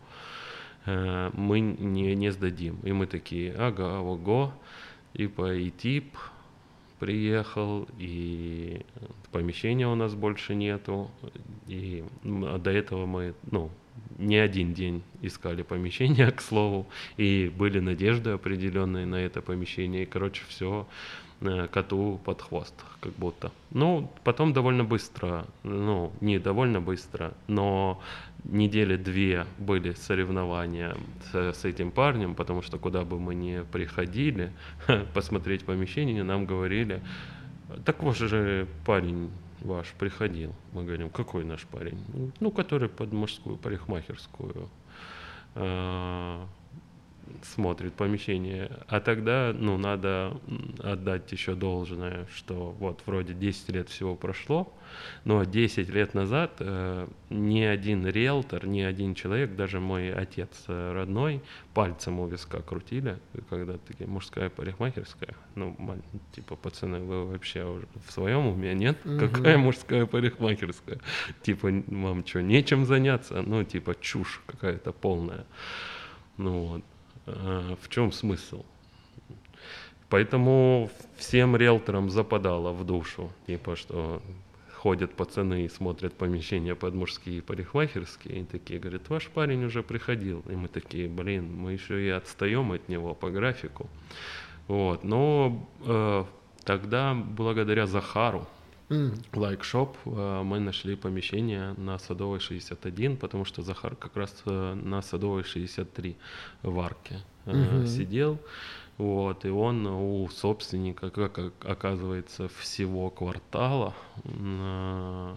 э, 0.86 1.32
мы 1.34 1.60
не, 1.60 2.16
не 2.16 2.32
сдадим, 2.32 2.80
и 2.84 2.94
мы 2.94 3.08
такие, 3.08 3.54
ага, 3.54 4.00
ого, 4.00 4.54
типа 5.14 5.54
и 5.54 5.70
тип 5.70 6.16
приехал, 7.00 7.88
и 8.00 8.86
помещения 9.32 9.88
у 9.88 9.96
нас 9.96 10.16
больше 10.16 10.56
нету, 10.56 11.12
и 11.68 12.04
а 12.24 12.58
до 12.58 12.72
этого 12.72 13.06
мы, 13.06 13.34
ну, 13.52 13.70
не 14.18 14.38
один 14.38 14.74
день 14.74 15.04
искали 15.22 15.62
помещение, 15.64 16.32
к 16.38 16.42
слову, 16.42 16.88
и 17.18 17.52
были 17.56 17.80
надежды 17.80 18.32
определенные 18.32 19.06
на 19.06 19.16
это 19.16 19.42
помещение, 19.42 20.04
и, 20.04 20.06
короче, 20.06 20.44
все 20.48 20.88
коту 21.72 22.20
под 22.26 22.42
хвост, 22.42 22.74
как 23.00 23.14
будто. 23.14 23.52
Ну, 23.70 24.12
потом 24.24 24.54
довольно 24.54 24.84
быстро, 24.84 25.46
ну, 25.64 26.12
не 26.20 26.40
довольно 26.40 26.82
быстро, 26.82 27.34
но 27.48 28.02
недели 28.44 28.98
две 28.98 29.46
были 29.60 29.94
соревнования 29.94 30.96
с, 31.32 31.54
с 31.54 31.66
этим 31.66 31.92
парнем, 31.92 32.34
потому 32.34 32.62
что 32.62 32.80
куда 32.80 33.04
бы 33.04 33.20
мы 33.20 33.36
ни 33.36 33.62
приходили 33.72 34.52
посмотреть 35.14 35.64
помещение, 35.64 36.24
нам 36.24 36.46
говорили, 36.46 37.02
так 37.86 38.02
ваш 38.02 38.18
же 38.18 38.68
парень 38.86 39.30
ваш 39.62 39.94
приходил. 39.94 40.54
Мы 40.74 40.84
говорим, 40.84 41.10
какой 41.10 41.44
наш 41.44 41.66
парень? 41.66 42.00
Ну, 42.40 42.52
который 42.52 42.90
под 42.90 43.12
мужскую 43.12 43.58
парикмахерскую 43.58 44.70
э, 45.56 46.46
смотрит 47.44 47.94
помещение. 47.94 48.72
А 48.88 49.00
тогда, 49.00 49.54
ну, 49.58 49.78
надо 49.78 50.40
отдать 50.84 51.32
еще 51.32 51.56
должное, 51.56 52.28
что 52.36 52.76
вот 52.80 53.02
вроде 53.06 53.34
10 53.34 53.70
лет 53.70 53.90
всего 53.90 54.16
прошло, 54.16 54.74
но 55.26 55.44
10 55.44 55.90
лет 55.90 56.14
назад 56.14 56.54
э, 56.60 57.08
ни 57.30 57.62
один 57.62 58.08
риэлтор, 58.08 58.66
ни 58.66 58.82
один 58.82 59.16
человек, 59.16 59.56
даже 59.56 59.80
мой 59.80 60.14
отец 60.14 60.50
э, 60.68 60.94
родной, 60.94 61.42
пальцем 61.74 62.20
у 62.20 62.28
виска 62.28 62.62
крутили, 62.62 63.20
когда 63.50 63.78
такие 63.78 64.08
мужская 64.08 64.50
парикмахерская. 64.50 65.36
Ну, 65.56 65.76
типа, 66.34 66.56
пацаны, 66.56 67.00
вы 67.00 67.26
вообще 67.26 67.64
уже 67.64 67.88
в 68.08 68.12
своем 68.12 68.48
уме, 68.48 68.74
нет? 68.74 68.98
Какая 69.04 69.58
мужская 69.58 70.06
парикмахерская? 70.06 71.00
Типа, 71.42 71.70
вам 71.88 72.26
что, 72.26 72.42
нечем 72.42 72.86
заняться? 72.86 73.42
Ну, 73.42 73.64
типа, 73.64 73.96
чушь 74.00 74.42
какая-то 74.46 74.92
полная. 74.92 75.46
Ну 76.38 76.66
вот. 76.66 76.84
А, 77.28 77.76
В 77.82 77.90
чем 77.90 78.12
смысл? 78.12 78.64
Поэтому 80.10 80.90
всем 81.18 81.58
риэлторам 81.58 82.10
западало 82.10 82.72
в 82.72 82.86
душу, 82.86 83.32
типа, 83.46 83.76
что 83.76 84.22
ходят 84.74 85.14
пацаны 85.14 85.66
и 85.66 85.70
смотрят 85.70 86.14
помещения 86.14 86.76
под 86.76 86.94
мужские 86.94 87.42
парикмахерские, 87.42 88.42
и 88.42 88.44
такие 88.46 88.80
говорят, 88.80 89.10
ваш 89.10 89.28
парень 89.28 89.66
уже 89.66 89.84
приходил. 89.84 90.44
И 90.48 90.56
мы 90.56 90.70
такие, 90.70 91.10
блин, 91.10 91.54
мы 91.54 91.74
еще 91.74 92.06
и 92.06 92.10
отстаем 92.10 92.72
от 92.72 92.88
него 92.88 93.14
по 93.16 93.30
графику. 93.30 93.90
Вот. 94.68 95.04
Но 95.04 95.68
э, 95.86 96.24
тогда, 96.64 97.14
благодаря 97.14 97.86
Захару, 97.86 98.48
лайк-шоп, 98.90 99.98
э, 100.06 100.42
мы 100.44 100.60
нашли 100.60 100.96
помещение 100.96 101.74
на 101.78 102.00
Садовой 102.00 102.40
61, 102.40 103.18
потому 103.18 103.46
что 103.46 103.62
Захар 103.62 103.96
как 103.96 104.16
раз 104.16 104.34
э, 104.46 104.74
на 104.76 105.02
Садовой 105.02 105.44
63 105.44 106.16
в 106.64 106.80
арке 106.80 107.20
э, 107.46 107.86
сидел. 107.86 108.40
Вот, 108.98 109.46
и 109.46 109.50
он 109.50 109.86
у 109.86 110.28
собственника, 110.30 111.12
как 111.12 111.40
оказывается, 111.64 112.48
всего 112.48 113.12
квартала 113.12 113.94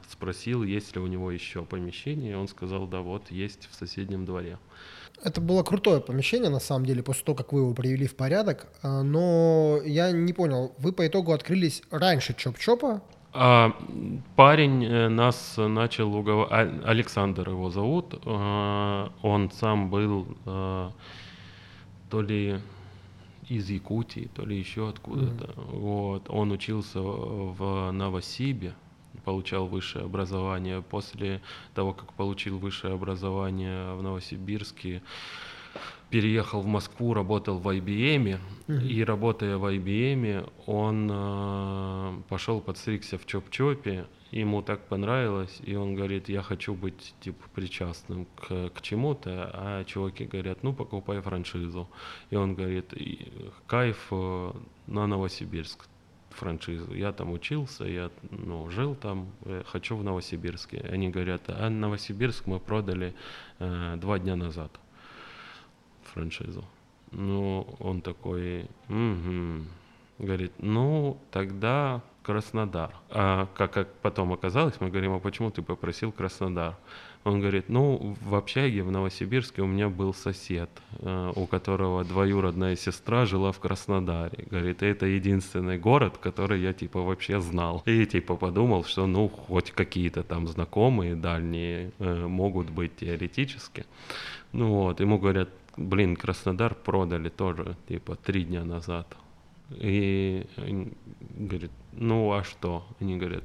спросил, 0.09 0.63
есть 0.63 0.97
ли 0.97 1.03
у 1.03 1.07
него 1.07 1.31
еще 1.31 1.63
помещение. 1.67 2.39
Он 2.39 2.49
сказал, 2.49 2.87
да, 2.87 3.01
вот 3.01 3.31
есть 3.31 3.69
в 3.71 3.75
соседнем 3.75 4.25
дворе. 4.25 4.59
Это 5.23 5.43
было 5.43 5.63
крутое 5.63 6.01
помещение, 6.01 6.49
на 6.49 6.61
самом 6.61 6.87
деле, 6.87 7.03
после 7.03 7.25
того, 7.25 7.37
как 7.37 7.53
вы 7.53 7.61
его 7.61 7.75
привели 7.75 8.07
в 8.07 8.17
порядок. 8.17 8.69
А, 8.83 9.03
Но 9.03 9.79
я 9.85 10.11
не 10.11 10.33
понял, 10.33 10.75
вы 10.79 10.93
по 10.93 11.07
итогу 11.07 11.33
открылись 11.33 11.83
раньше 11.91 12.33
Чоп-Чопа? 12.33 13.03
А 13.33 13.77
парень 14.35 14.85
э, 14.85 15.09
нас 15.09 15.55
начал 15.57 16.15
уговаривать, 16.15 16.85
Александр 16.85 17.51
его 17.51 17.71
зовут, 17.71 18.15
э, 18.25 19.09
он 19.23 19.51
сам 19.53 19.89
был 19.89 20.27
э, 20.47 20.91
то 22.11 22.23
ли 22.23 22.59
из 23.49 23.71
Якутии, 23.71 24.29
то 24.35 24.45
ли 24.45 24.59
еще 24.59 24.89
откуда-то. 24.89 25.53
Вот. 25.57 26.25
Он 26.29 26.51
учился 26.51 27.01
в 27.01 27.91
Новосибе, 27.93 28.75
получал 29.25 29.67
высшее 29.67 30.05
образование. 30.05 30.83
После 30.83 31.41
того, 31.75 31.93
как 31.93 32.13
получил 32.15 32.59
высшее 32.59 32.95
образование 32.95 33.95
в 33.95 34.03
Новосибирске, 34.03 35.03
переехал 36.11 36.61
в 36.61 36.67
Москву, 36.67 37.15
работал 37.15 37.59
в 37.59 37.69
IBM, 37.69 38.39
и 38.69 39.05
работая 39.05 39.57
в 39.57 39.65
IBM, 39.65 40.51
он 40.67 41.11
э, 41.11 42.23
пошел 42.29 42.61
подстригся 42.61 43.19
в 43.19 43.27
Чоп-Чопе, 43.27 44.07
ему 44.31 44.63
так 44.63 44.87
понравилось, 44.87 45.61
и 45.63 45.75
он 45.75 45.95
говорит, 45.95 46.29
я 46.29 46.43
хочу 46.43 46.75
быть 46.75 47.15
типа 47.21 47.45
причастным 47.55 48.27
к, 48.37 48.71
к 48.71 48.81
чему-то, 48.83 49.51
а 49.53 49.85
чуваки 49.85 50.25
говорят, 50.25 50.63
ну 50.63 50.73
покупай 50.73 51.21
франшизу. 51.21 51.89
И 52.31 52.37
он 52.37 52.55
говорит, 52.55 52.93
«И 52.93 53.33
кайф 53.67 54.09
э, 54.11 54.53
на 54.87 55.07
Новосибирск 55.07 55.87
франшизу. 56.31 56.95
Я 56.95 57.13
там 57.13 57.33
учился, 57.33 57.85
я 57.85 58.11
ну, 58.31 58.69
жил 58.71 58.95
там, 58.95 59.29
э, 59.45 59.63
хочу 59.67 59.97
в 59.97 60.05
Новосибирске. 60.05 60.79
Они 60.93 61.09
говорят, 61.09 61.43
а 61.49 61.69
Новосибирск 61.69 62.47
мы 62.47 62.61
продали 62.61 63.15
э, 63.59 63.97
два 63.97 64.19
дня 64.19 64.37
назад 64.37 64.71
франшизу. 66.15 66.65
Ну, 67.13 67.67
он 67.81 68.03
такой, 68.03 68.67
«Мгм». 68.89 69.67
говорит, 70.19 70.53
ну, 70.59 71.19
тогда 71.31 72.03
Краснодар. 72.23 72.91
А 73.09 73.49
как, 73.55 73.73
как 73.73 73.95
потом 74.03 74.33
оказалось, 74.33 74.75
мы 74.81 74.91
говорим, 74.91 75.13
а 75.15 75.19
почему 75.21 75.51
ты 75.51 75.63
попросил 75.63 76.13
Краснодар? 76.13 76.77
Он 77.25 77.41
говорит, 77.41 77.69
ну, 77.69 78.17
в 78.23 78.35
общаге 78.35 78.83
в 78.83 78.91
Новосибирске 78.91 79.61
у 79.63 79.67
меня 79.67 79.91
был 79.91 80.15
сосед, 80.15 80.71
э, 81.01 81.33
у 81.37 81.47
которого 81.47 82.03
двоюродная 82.03 82.77
сестра 82.77 83.27
жила 83.27 83.53
в 83.53 83.59
Краснодаре. 83.59 84.47
Говорит, 84.51 84.83
это 84.83 85.05
единственный 85.05 85.79
город, 85.79 86.17
который 86.17 86.61
я, 86.63 86.73
типа, 86.73 87.01
вообще 87.01 87.41
знал. 87.41 87.83
И, 87.85 88.07
типа, 88.07 88.37
подумал, 88.37 88.85
что, 88.85 89.07
ну, 89.07 89.29
хоть 89.29 89.71
какие-то 89.71 90.23
там 90.23 90.47
знакомые 90.47 91.15
дальние 91.15 91.93
э, 91.99 92.27
могут 92.27 92.71
быть 92.71 92.97
теоретически. 92.97 93.85
Ну 94.53 94.73
вот, 94.73 95.01
ему 95.01 95.19
говорят, 95.19 95.49
блин, 95.81 96.17
Краснодар 96.17 96.75
продали 96.75 97.29
тоже, 97.29 97.77
типа, 97.89 98.17
три 98.17 98.45
дня 98.45 98.65
назад. 98.65 99.17
И 99.71 100.47
говорит, 101.37 101.71
ну 101.93 102.33
а 102.33 102.45
что? 102.45 102.85
Они 103.01 103.17
говорят, 103.17 103.45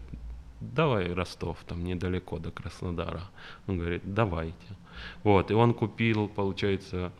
давай 0.59 1.13
Ростов, 1.13 1.57
там 1.67 1.83
недалеко 1.83 2.39
до 2.39 2.51
Краснодара. 2.51 3.21
Он 3.67 3.77
говорит, 3.77 4.01
давайте. 4.05 4.75
Вот, 5.23 5.51
и 5.51 5.53
он 5.53 5.73
купил, 5.73 6.27
получается, 6.27 7.11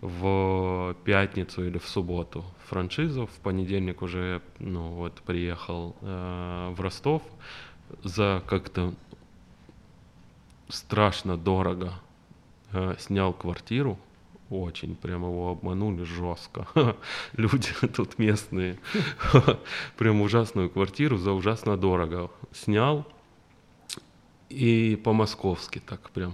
в 0.00 0.94
пятницу 1.04 1.66
или 1.66 1.78
в 1.78 1.88
субботу 1.88 2.44
франшизу, 2.66 3.26
в 3.26 3.38
понедельник 3.40 4.02
уже, 4.02 4.42
ну 4.58 4.88
вот, 4.88 5.14
приехал 5.22 5.96
э, 6.02 6.74
в 6.76 6.80
Ростов 6.80 7.22
за 8.02 8.42
как-то 8.46 8.94
страшно 10.68 11.36
дорого 11.36 11.94
э, 12.72 12.94
снял 12.98 13.32
квартиру, 13.32 13.98
очень, 14.50 14.94
прям 14.94 15.22
его 15.22 15.50
обманули 15.50 16.04
жестко. 16.04 16.66
Люди 17.36 17.68
тут 17.94 18.18
местные. 18.18 18.78
Прям 19.96 20.20
ужасную 20.20 20.70
квартиру 20.70 21.16
за 21.16 21.32
ужасно 21.32 21.76
дорого 21.76 22.30
снял. 22.52 23.06
И 24.48 25.00
по-московски 25.02 25.80
так 25.84 26.10
прям. 26.10 26.32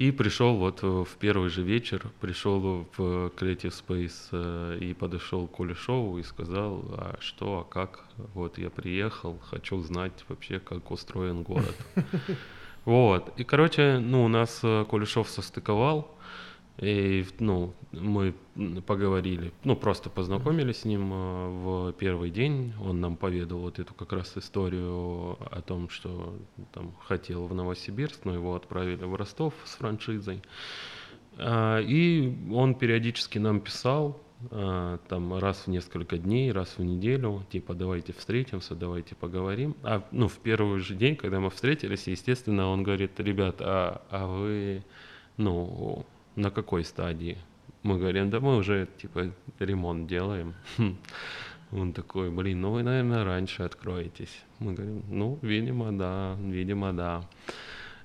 И 0.00 0.12
пришел 0.12 0.56
вот 0.56 0.82
в 0.82 1.08
первый 1.18 1.50
же 1.50 1.62
вечер, 1.62 2.10
пришел 2.22 2.86
в 2.96 3.00
Creative 3.36 3.70
Space 3.70 4.28
э, 4.32 4.78
и 4.80 4.94
подошел 4.94 5.46
к 5.46 5.50
Кулешову 5.50 6.18
и 6.18 6.22
сказал, 6.22 6.82
а 6.92 7.18
что, 7.20 7.60
а 7.60 7.64
как, 7.64 8.06
вот 8.32 8.56
я 8.56 8.70
приехал, 8.70 9.38
хочу 9.50 9.78
знать 9.82 10.24
вообще, 10.28 10.58
как 10.58 10.90
устроен 10.90 11.42
город. 11.42 11.76
Вот, 12.86 13.38
и, 13.38 13.44
короче, 13.44 13.98
ну, 13.98 14.24
у 14.24 14.28
нас 14.28 14.60
э, 14.62 14.86
Кулешов 14.88 15.28
состыковал, 15.28 16.16
и, 16.78 17.26
ну, 17.38 17.74
мы 17.92 18.34
поговорили, 18.86 19.52
ну, 19.64 19.76
просто 19.76 20.08
познакомились 20.08 20.78
с 20.78 20.84
ним 20.84 21.12
э, 21.12 21.48
в 21.48 21.92
первый 21.92 22.30
день. 22.30 22.72
Он 22.80 23.00
нам 23.00 23.16
поведал 23.16 23.58
вот 23.58 23.78
эту 23.78 23.92
как 23.92 24.12
раз 24.12 24.36
историю 24.36 25.36
о 25.50 25.62
том, 25.66 25.88
что 25.90 26.34
там 26.72 26.94
хотел 27.06 27.46
в 27.46 27.54
Новосибирск, 27.54 28.24
но 28.24 28.34
его 28.34 28.54
отправили 28.54 29.04
в 29.04 29.14
Ростов 29.14 29.54
с 29.64 29.74
франшизой. 29.74 30.42
А, 31.36 31.80
И 31.80 32.34
он 32.50 32.74
периодически 32.74 33.38
нам 33.38 33.60
писал, 33.60 34.20
а, 34.50 34.98
там 35.08 35.34
раз 35.38 35.66
в 35.66 35.68
несколько 35.68 36.16
дней, 36.16 36.50
раз 36.50 36.78
в 36.78 36.84
неделю, 36.84 37.44
типа 37.50 37.74
давайте 37.74 38.12
встретимся, 38.14 38.74
давайте 38.74 39.14
поговорим. 39.14 39.76
А 39.82 40.06
ну 40.12 40.28
в 40.28 40.38
первый 40.38 40.80
же 40.80 40.94
день, 40.94 41.16
когда 41.16 41.40
мы 41.40 41.50
встретились, 41.50 42.06
естественно, 42.06 42.68
он 42.68 42.82
говорит, 42.82 43.20
ребят, 43.20 43.56
а, 43.60 44.02
а 44.10 44.26
вы, 44.26 44.84
ну 45.36 46.06
на 46.36 46.50
какой 46.50 46.84
стадии? 46.84 47.38
Мы 47.82 47.98
говорим, 47.98 48.30
да 48.30 48.40
мы 48.40 48.56
уже 48.56 48.88
типа 49.00 49.32
ремонт 49.58 50.06
делаем. 50.06 50.54
Он 51.72 51.92
такой, 51.92 52.30
блин, 52.30 52.60
ну 52.60 52.72
вы, 52.72 52.82
наверное, 52.82 53.24
раньше 53.24 53.62
откроетесь. 53.62 54.42
Мы 54.58 54.74
говорим, 54.74 55.04
ну, 55.08 55.38
видимо, 55.40 55.96
да, 55.96 56.36
видимо, 56.40 56.92
да. 56.92 57.28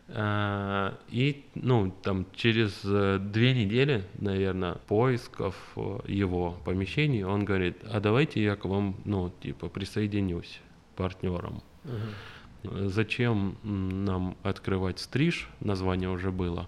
А, 0.08 0.94
И, 1.10 1.46
ну, 1.56 1.92
там 2.04 2.28
через 2.36 2.82
э, 2.86 3.18
две 3.20 3.54
недели, 3.56 4.04
наверное, 4.20 4.76
поисков 4.88 5.56
э, 5.76 6.00
его 6.08 6.58
помещений, 6.64 7.24
он 7.24 7.44
говорит, 7.44 7.78
а 7.92 8.00
давайте 8.00 8.44
я 8.44 8.56
к 8.56 8.66
вам, 8.66 8.98
ну, 9.04 9.32
типа, 9.42 9.68
присоединюсь 9.68 10.62
партнером. 10.96 11.64
Зачем 12.64 13.58
м, 13.64 14.06
нам 14.06 14.38
открывать 14.44 15.00
стриж, 15.00 15.50
название 15.60 16.10
уже 16.10 16.32
было, 16.32 16.68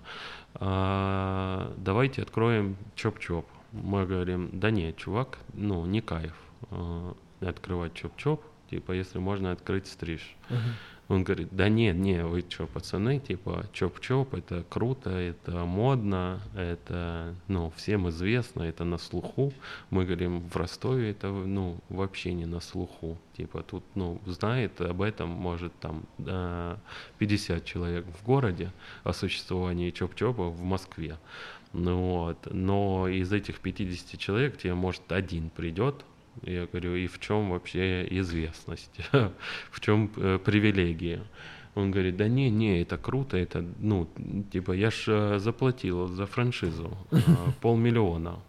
а, 0.59 1.73
давайте 1.77 2.21
откроем 2.21 2.77
чоп-чоп. 2.95 3.45
Мы 3.71 4.05
говорим, 4.05 4.49
да 4.53 4.71
нет, 4.71 4.97
чувак, 4.97 5.39
ну, 5.53 5.85
не 5.85 6.01
кайф 6.01 6.35
а, 6.71 7.15
открывать 7.41 7.93
чоп-чоп, 7.93 8.41
типа, 8.69 8.91
если 8.93 9.19
можно 9.19 9.51
открыть 9.51 9.87
стриж. 9.87 10.35
Он 11.09 11.23
говорит, 11.23 11.49
да 11.51 11.69
нет, 11.69 11.95
не, 11.95 12.23
вы 12.23 12.43
что, 12.49 12.67
пацаны, 12.67 13.19
типа, 13.19 13.65
чоп-чоп, 13.71 14.35
это 14.37 14.65
круто, 14.69 15.09
это 15.09 15.63
модно, 15.63 16.41
это, 16.53 17.33
ну, 17.47 17.71
всем 17.77 18.09
известно, 18.09 18.63
это 18.63 18.83
на 18.83 18.97
слуху. 18.97 19.53
Мы 19.89 20.03
говорим, 20.03 20.41
в 20.41 20.55
Ростове 20.57 21.11
это, 21.11 21.29
ну, 21.29 21.77
вообще 21.87 22.33
не 22.33 22.45
на 22.45 22.59
слуху. 22.59 23.17
Типа, 23.37 23.63
тут, 23.63 23.83
ну, 23.95 24.19
знает 24.25 24.81
об 24.81 25.01
этом, 25.01 25.29
может, 25.29 25.71
там, 25.79 26.03
да, 26.17 26.77
50 27.19 27.63
человек 27.63 28.05
в 28.05 28.25
городе 28.25 28.73
о 29.03 29.13
существовании 29.13 29.91
чоп-чопа 29.91 30.49
в 30.49 30.61
Москве. 30.61 31.17
Ну 31.73 31.97
вот, 31.97 32.47
но 32.51 33.07
из 33.07 33.31
этих 33.31 33.59
50 33.59 34.19
человек 34.19 34.57
тебе, 34.57 34.73
может, 34.73 35.11
один 35.11 35.49
придет, 35.49 36.05
я 36.43 36.65
говорю, 36.65 36.95
и 36.95 37.07
в 37.07 37.19
чем 37.19 37.49
вообще 37.49 38.07
известность, 38.19 38.99
в 39.71 39.79
чем 39.79 40.11
э, 40.17 40.39
привилегия? 40.43 41.23
Он 41.75 41.91
говорит, 41.91 42.17
да 42.17 42.27
не, 42.27 42.49
не, 42.49 42.81
это 42.81 42.97
круто, 42.97 43.37
это, 43.37 43.63
ну, 43.79 44.07
типа, 44.51 44.71
я 44.71 44.89
ж 44.89 45.03
э, 45.07 45.39
заплатил 45.39 46.07
за 46.07 46.25
франшизу 46.25 46.97
э, 47.11 47.19
полмиллиона. 47.61 48.39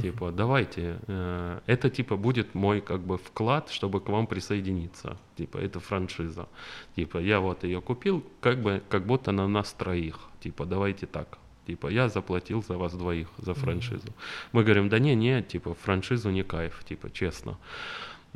Типа, 0.00 0.30
давайте, 0.30 0.98
э, 1.06 1.60
это 1.66 1.90
типа 1.90 2.16
будет 2.16 2.54
мой 2.54 2.80
как 2.80 3.00
бы 3.00 3.16
вклад, 3.16 3.70
чтобы 3.70 4.00
к 4.00 4.08
вам 4.08 4.26
присоединиться. 4.26 5.16
Типа, 5.36 5.58
это 5.58 5.80
франшиза. 5.80 6.48
Типа, 6.96 7.18
я 7.18 7.40
вот 7.40 7.64
ее 7.64 7.80
купил, 7.80 8.22
как 8.40 8.60
бы, 8.60 8.82
как 8.88 9.06
будто 9.06 9.32
на 9.32 9.48
нас 9.48 9.72
троих. 9.72 10.28
Типа, 10.40 10.66
давайте 10.66 11.06
так. 11.06 11.38
Типа, 11.66 11.88
я 11.88 12.08
заплатил 12.08 12.62
за 12.62 12.78
вас 12.78 12.94
двоих, 12.94 13.28
за 13.38 13.54
франшизу. 13.54 14.08
Мы 14.52 14.62
говорим, 14.62 14.88
да 14.88 14.98
не, 14.98 15.14
не, 15.14 15.42
типа, 15.42 15.74
франшизу 15.74 16.30
не 16.30 16.44
кайф, 16.44 16.84
типа, 16.84 17.10
честно. 17.10 17.58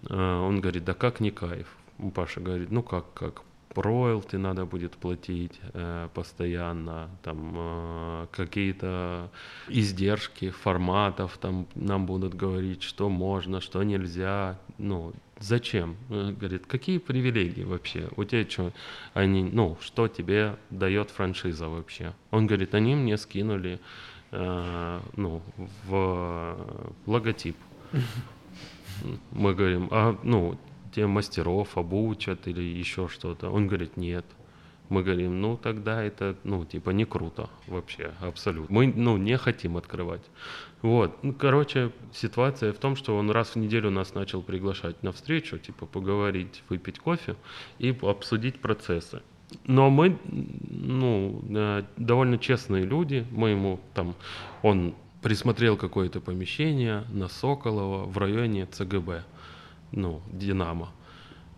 Э, 0.09 0.47
Он 0.47 0.61
говорит, 0.61 0.85
да 0.85 0.95
как 0.95 1.21
не 1.21 1.31
кайф? 1.31 1.67
Паша 2.15 2.41
говорит, 2.41 2.71
ну 2.71 2.83
как, 2.83 3.13
как? 3.15 3.43
роялти 3.77 4.37
надо 4.37 4.65
будет 4.67 4.97
платить 4.97 5.61
э, 5.75 6.09
постоянно, 6.15 7.09
там 7.23 7.55
э, 7.57 8.27
какие-то 8.33 9.31
издержки 9.69 10.51
форматов, 10.51 11.39
там 11.39 11.67
нам 11.75 12.07
будут 12.07 12.35
говорить, 12.35 12.83
что 12.83 13.09
можно, 13.09 13.61
что 13.61 13.83
нельзя, 13.83 14.59
ну, 14.79 15.13
зачем? 15.41 15.97
Э, 16.11 16.33
говорит, 16.33 16.67
какие 16.67 16.99
привилегии 16.99 17.65
вообще? 17.65 18.09
У 18.17 18.25
тебя 18.25 18.49
что, 18.49 18.73
они, 19.15 19.43
ну, 19.43 19.77
что 19.81 20.07
тебе 20.07 20.57
дает 20.71 21.11
франшиза 21.11 21.69
вообще? 21.69 22.15
Он 22.31 22.47
говорит, 22.47 22.75
они 22.75 22.95
мне 22.95 23.17
скинули, 23.17 23.81
э, 24.31 25.01
ну, 25.17 25.43
в 25.87 26.57
логотип. 27.07 27.57
Мы 29.33 29.55
говорим, 29.55 29.89
а, 29.91 30.19
ну, 30.23 30.59
те 30.95 31.07
мастеров 31.07 31.77
обучат 31.77 32.47
или 32.47 32.63
еще 32.63 33.09
что-то. 33.09 33.51
Он 33.51 33.67
говорит, 33.67 33.97
нет. 33.97 34.25
Мы 34.91 35.05
говорим, 35.05 35.41
ну 35.41 35.57
тогда 35.57 36.03
это, 36.03 36.37
ну, 36.43 36.65
типа, 36.65 36.91
не 36.91 37.05
круто 37.05 37.49
вообще, 37.69 38.13
абсолютно. 38.21 38.75
Мы, 38.75 38.89
ну, 38.89 39.17
не 39.17 39.39
хотим 39.39 39.77
открывать. 39.77 40.23
Вот, 40.83 41.23
ну, 41.23 41.35
короче, 41.35 41.93
ситуация 42.13 42.73
в 42.73 42.79
том, 42.79 42.97
что 42.97 43.17
он 43.17 43.31
раз 43.31 43.51
в 43.51 43.57
неделю 43.57 43.91
нас 43.91 44.15
начал 44.15 44.43
приглашать 44.43 45.03
на 45.03 45.13
встречу, 45.13 45.59
типа, 45.59 45.87
поговорить, 45.87 46.63
выпить 46.69 46.99
кофе 46.99 47.37
и 47.79 47.95
обсудить 48.03 48.61
процессы. 48.61 49.21
Но 49.67 49.91
мы, 49.91 50.19
ну, 50.25 51.43
э, 51.51 51.83
довольно 51.97 52.39
честные 52.39 52.85
люди, 52.85 53.27
мы 53.31 53.51
ему 53.51 53.81
там, 53.95 54.15
он 54.63 54.95
присмотрел 55.23 55.77
какое-то 55.77 56.21
помещение 56.21 57.05
на 57.11 57.29
Соколово 57.29 58.07
в 58.07 58.17
районе 58.17 58.67
ЦГБ 58.67 59.25
ну, 59.93 60.23
Динамо. 60.33 60.91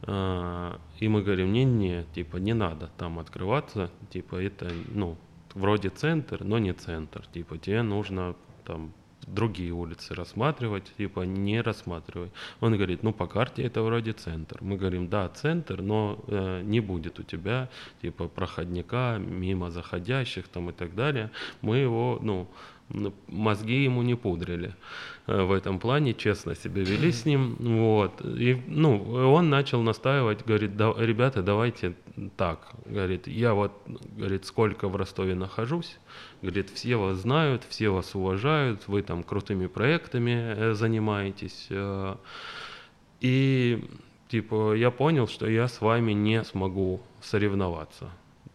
А, 0.03 0.81
и 0.99 1.09
мы 1.09 1.23
говорим, 1.23 1.53
не-не, 1.53 2.05
типа, 2.15 2.39
не 2.39 2.55
надо 2.55 2.91
там 2.99 3.19
открываться, 3.19 3.91
типа, 4.11 4.37
это, 4.37 4.71
ну, 4.89 5.17
вроде 5.55 5.91
центр, 5.91 6.43
но 6.43 6.59
не 6.59 6.73
центр, 6.73 7.25
типа, 7.33 7.59
тебе 7.59 7.83
нужно 7.83 8.35
там 8.65 8.93
другие 9.27 9.73
улицы 9.73 10.15
рассматривать, 10.15 10.93
типа 10.97 11.21
не 11.21 11.61
рассматривай. 11.61 12.31
Он 12.61 12.75
говорит, 12.77 13.03
ну 13.03 13.13
по 13.13 13.27
карте 13.27 13.63
это 13.63 13.83
вроде 13.83 14.13
центр. 14.13 14.59
Мы 14.61 14.77
говорим, 14.77 15.09
да, 15.09 15.29
центр, 15.29 15.83
но 15.83 16.19
э, 16.27 16.63
не 16.63 16.81
будет 16.81 17.19
у 17.19 17.23
тебя 17.23 17.69
типа 18.01 18.29
проходника, 18.29 19.19
мимо 19.19 19.71
заходящих 19.71 20.49
там 20.49 20.71
и 20.71 20.73
так 20.73 20.95
далее. 20.95 21.31
Мы 21.61 21.79
его, 21.79 22.19
ну, 22.23 22.49
мозги 23.29 23.85
ему 23.85 24.03
не 24.03 24.15
пудрили 24.15 24.75
э, 25.27 25.43
в 25.43 25.53
этом 25.53 25.79
плане, 25.79 26.15
честно 26.15 26.55
себя 26.55 26.83
вели 26.83 27.11
с 27.13 27.25
ним, 27.25 27.57
вот, 27.59 28.21
и, 28.25 28.61
ну, 28.67 29.33
он 29.33 29.51
начал 29.51 29.83
настаивать, 29.83 30.45
говорит, 30.45 30.77
да, 30.77 30.93
ребята, 30.97 31.43
давайте 31.43 31.95
так, 32.37 32.73
говорит, 32.85 33.27
я 33.27 33.55
вот, 33.55 33.73
говорит, 34.17 34.45
сколько 34.45 34.89
в 34.89 34.97
Ростове 34.97 35.35
нахожусь, 35.35 35.99
говорит, 36.43 36.71
все 36.71 36.97
вас 36.97 37.19
знают, 37.19 37.63
все 37.69 37.91
вас 37.91 38.15
уважают, 38.15 38.89
вы 38.89 39.03
там 39.03 39.23
крутыми 39.23 39.67
проектами 39.67 40.55
э, 40.57 40.75
занимаетесь, 40.75 41.67
э, 41.71 42.17
и, 43.21 43.85
типа, 44.29 44.75
я 44.75 44.91
понял, 44.91 45.29
что 45.29 45.49
я 45.49 45.69
с 45.69 45.81
вами 45.81 46.13
не 46.13 46.45
смогу 46.45 47.01
соревноваться, 47.23 48.11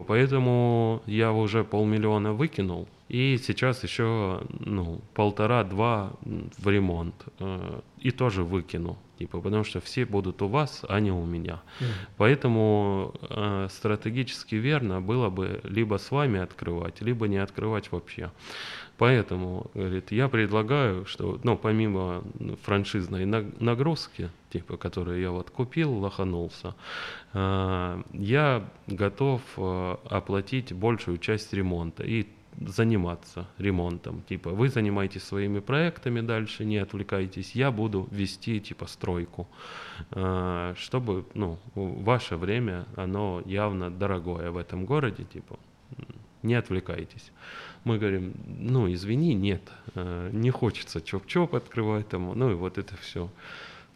поэтому 0.06 1.02
я 1.06 1.32
уже 1.32 1.64
полмиллиона 1.64 2.34
выкинул, 2.34 2.88
и 3.10 3.38
сейчас 3.38 3.84
еще 3.84 4.42
ну, 4.60 5.02
полтора-два 5.14 6.12
в 6.22 6.70
ремонт. 6.70 7.16
Э, 7.40 7.80
и 8.00 8.12
тоже 8.12 8.44
выкину. 8.44 8.98
Типа, 9.18 9.42
потому 9.42 9.64
что 9.64 9.80
все 9.80 10.06
будут 10.06 10.42
у 10.42 10.48
вас, 10.48 10.86
а 10.88 11.00
не 11.00 11.12
у 11.12 11.26
меня. 11.26 11.62
Mm. 11.80 11.86
Поэтому 12.18 13.14
э, 13.22 13.68
стратегически 13.72 14.56
верно 14.56 15.02
было 15.02 15.30
бы 15.30 15.60
либо 15.64 15.98
с 15.98 16.12
вами 16.12 16.40
открывать, 16.40 17.02
либо 17.02 17.28
не 17.28 17.38
открывать 17.38 17.92
вообще. 17.92 18.32
Поэтому, 18.98 19.72
говорит, 19.74 20.12
я 20.12 20.28
предлагаю, 20.28 21.06
что, 21.06 21.40
ну, 21.44 21.58
помимо 21.58 22.24
франшизной 22.64 23.26
нагрузки, 23.26 24.30
типа, 24.52 24.78
которую 24.78 25.20
я 25.20 25.32
вот 25.32 25.50
купил, 25.50 25.94
лоханулся, 25.94 26.76
э, 27.34 28.04
я 28.14 28.70
готов 28.86 29.42
э, 29.58 29.96
оплатить 30.10 30.74
большую 30.74 31.18
часть 31.18 31.54
ремонта. 31.54 32.04
И 32.04 32.28
заниматься 32.60 33.48
ремонтом. 33.58 34.24
Типа, 34.24 34.50
вы 34.50 34.70
занимаетесь 34.70 35.24
своими 35.24 35.60
проектами 35.60 36.22
дальше, 36.22 36.66
не 36.66 36.78
отвлекайтесь, 36.78 37.56
я 37.56 37.72
буду 37.72 38.08
вести, 38.12 38.60
типа, 38.60 38.88
стройку, 38.88 39.48
а, 40.12 40.74
чтобы, 40.76 41.26
ну, 41.34 41.60
ваше 41.76 42.36
время, 42.36 42.86
оно 42.96 43.42
явно 43.46 43.92
дорогое 43.92 44.52
в 44.52 44.58
этом 44.58 44.86
городе, 44.86 45.24
типа, 45.24 45.60
не 46.44 46.56
отвлекайтесь. 46.56 47.32
Мы 47.84 48.00
говорим, 48.00 48.34
ну, 48.46 48.92
извини, 48.92 49.34
нет, 49.34 49.62
а, 49.96 50.30
не 50.32 50.50
хочется 50.50 51.00
чоп-чоп 51.00 51.56
открывать 51.56 52.10
там, 52.10 52.38
ну, 52.38 52.52
и 52.52 52.56
вот 52.56 52.78
это 52.78 52.96
все. 52.98 53.30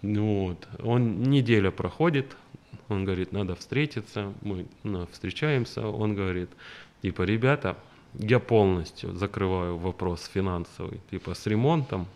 Ну, 0.02 0.48
вот. 0.48 0.68
Он 0.84 1.24
неделя 1.24 1.72
проходит, 1.72 2.36
он 2.90 3.06
говорит, 3.06 3.32
надо 3.32 3.56
встретиться, 3.56 4.34
мы 4.42 4.66
ну, 4.84 5.08
встречаемся, 5.12 5.88
он 5.88 6.16
говорит, 6.16 6.50
типа, 7.02 7.24
ребята, 7.24 7.78
я 8.14 8.40
полностью 8.40 9.14
закрываю 9.16 9.78
вопрос 9.78 10.30
финансовый, 10.34 11.02
типа 11.10 11.34
с 11.34 11.48
ремонтом, 11.48 12.08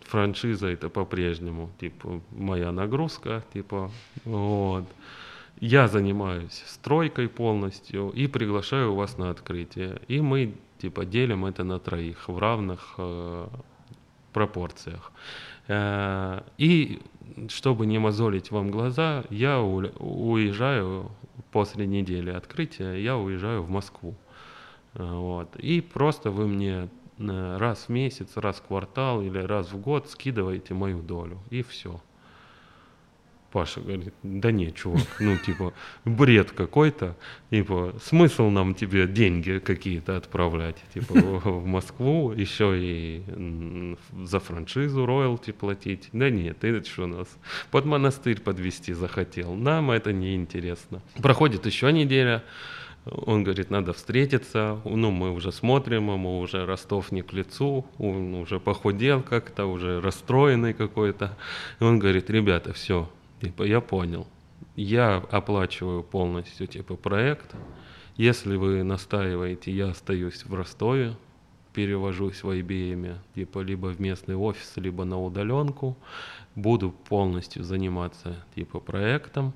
франшиза 0.00 0.68
это 0.68 0.88
по-прежнему, 0.88 1.70
типа 1.80 2.20
моя 2.30 2.72
нагрузка, 2.72 3.42
типа 3.52 3.90
вот. 4.24 4.84
Я 5.60 5.88
занимаюсь 5.88 6.62
стройкой 6.66 7.28
полностью 7.28 8.10
и 8.10 8.26
приглашаю 8.26 8.94
вас 8.94 9.18
на 9.18 9.30
открытие. 9.30 10.00
И 10.08 10.20
мы 10.20 10.54
типа 10.78 11.04
делим 11.04 11.46
это 11.46 11.64
на 11.64 11.78
троих 11.78 12.28
в 12.28 12.38
равных 12.38 12.94
э, 12.98 13.46
пропорциях. 14.32 15.12
Э, 15.68 16.42
и 16.58 17.00
чтобы 17.48 17.86
не 17.86 17.98
мозолить 17.98 18.50
вам 18.50 18.70
глаза, 18.70 19.24
я 19.30 19.60
уезжаю 19.60 21.10
после 21.52 21.86
недели 21.86 22.30
открытия, 22.30 22.94
я 22.94 23.16
уезжаю 23.16 23.62
в 23.62 23.70
Москву. 23.70 24.14
Вот. 24.94 25.56
И 25.56 25.80
просто 25.80 26.30
вы 26.30 26.46
мне 26.46 26.88
э, 27.18 27.56
раз 27.58 27.86
в 27.86 27.88
месяц, 27.88 28.36
раз 28.36 28.56
в 28.56 28.62
квартал 28.62 29.22
или 29.22 29.38
раз 29.38 29.72
в 29.72 29.80
год 29.80 30.08
скидываете 30.08 30.74
мою 30.74 31.02
долю. 31.02 31.40
И 31.50 31.62
все. 31.62 32.00
Паша 33.54 33.80
говорит, 33.80 34.12
да 34.24 34.50
нет, 34.50 34.74
чувак, 34.74 35.06
ну 35.20 35.38
типа 35.38 35.74
бред 36.04 36.50
какой-то, 36.50 37.16
типа 37.50 37.94
смысл 38.02 38.50
нам 38.50 38.74
тебе 38.74 39.06
деньги 39.06 39.60
какие-то 39.60 40.16
отправлять, 40.16 40.82
типа 40.92 41.14
в 41.14 41.64
Москву, 41.64 42.32
еще 42.32 42.74
и 42.76 43.22
за 44.24 44.40
франшизу 44.40 45.06
роялти 45.06 45.52
платить. 45.52 46.08
Да 46.10 46.30
нет, 46.30 46.58
ты 46.58 46.82
что 46.82 47.06
нас 47.06 47.28
под 47.70 47.84
монастырь 47.84 48.40
подвести 48.40 48.92
захотел, 48.92 49.54
нам 49.54 49.92
это 49.92 50.12
не 50.12 50.34
интересно. 50.34 51.00
Проходит 51.22 51.64
еще 51.64 51.92
неделя, 51.92 52.42
он 53.04 53.44
говорит, 53.44 53.70
надо 53.70 53.92
встретиться. 53.92 54.80
Ну, 54.84 55.10
мы 55.10 55.32
уже 55.32 55.52
смотрим, 55.52 56.10
ему 56.10 56.38
уже 56.38 56.64
Ростов 56.64 57.12
не 57.12 57.22
к 57.22 57.32
лицу, 57.32 57.86
он 57.98 58.34
уже 58.34 58.58
похудел 58.60 59.22
как-то, 59.22 59.66
уже 59.66 60.00
расстроенный 60.00 60.72
какой-то. 60.72 61.36
И 61.80 61.84
он 61.84 61.98
говорит, 61.98 62.30
ребята, 62.30 62.72
все, 62.72 63.10
типа, 63.40 63.64
я 63.64 63.80
понял. 63.80 64.26
Я 64.76 65.16
оплачиваю 65.30 66.02
полностью, 66.02 66.66
типа, 66.66 66.96
проект. 66.96 67.54
Если 68.16 68.56
вы 68.56 68.82
настаиваете, 68.82 69.70
я 69.70 69.88
остаюсь 69.88 70.44
в 70.44 70.54
Ростове, 70.54 71.16
перевожусь 71.74 72.42
в 72.42 72.50
IBM, 72.50 73.16
типа, 73.34 73.58
либо 73.58 73.88
в 73.88 74.00
местный 74.00 74.36
офис, 74.36 74.72
либо 74.76 75.04
на 75.04 75.20
удаленку. 75.20 75.96
Буду 76.54 76.92
полностью 77.08 77.64
заниматься, 77.64 78.36
типа, 78.54 78.80
проектом 78.80 79.52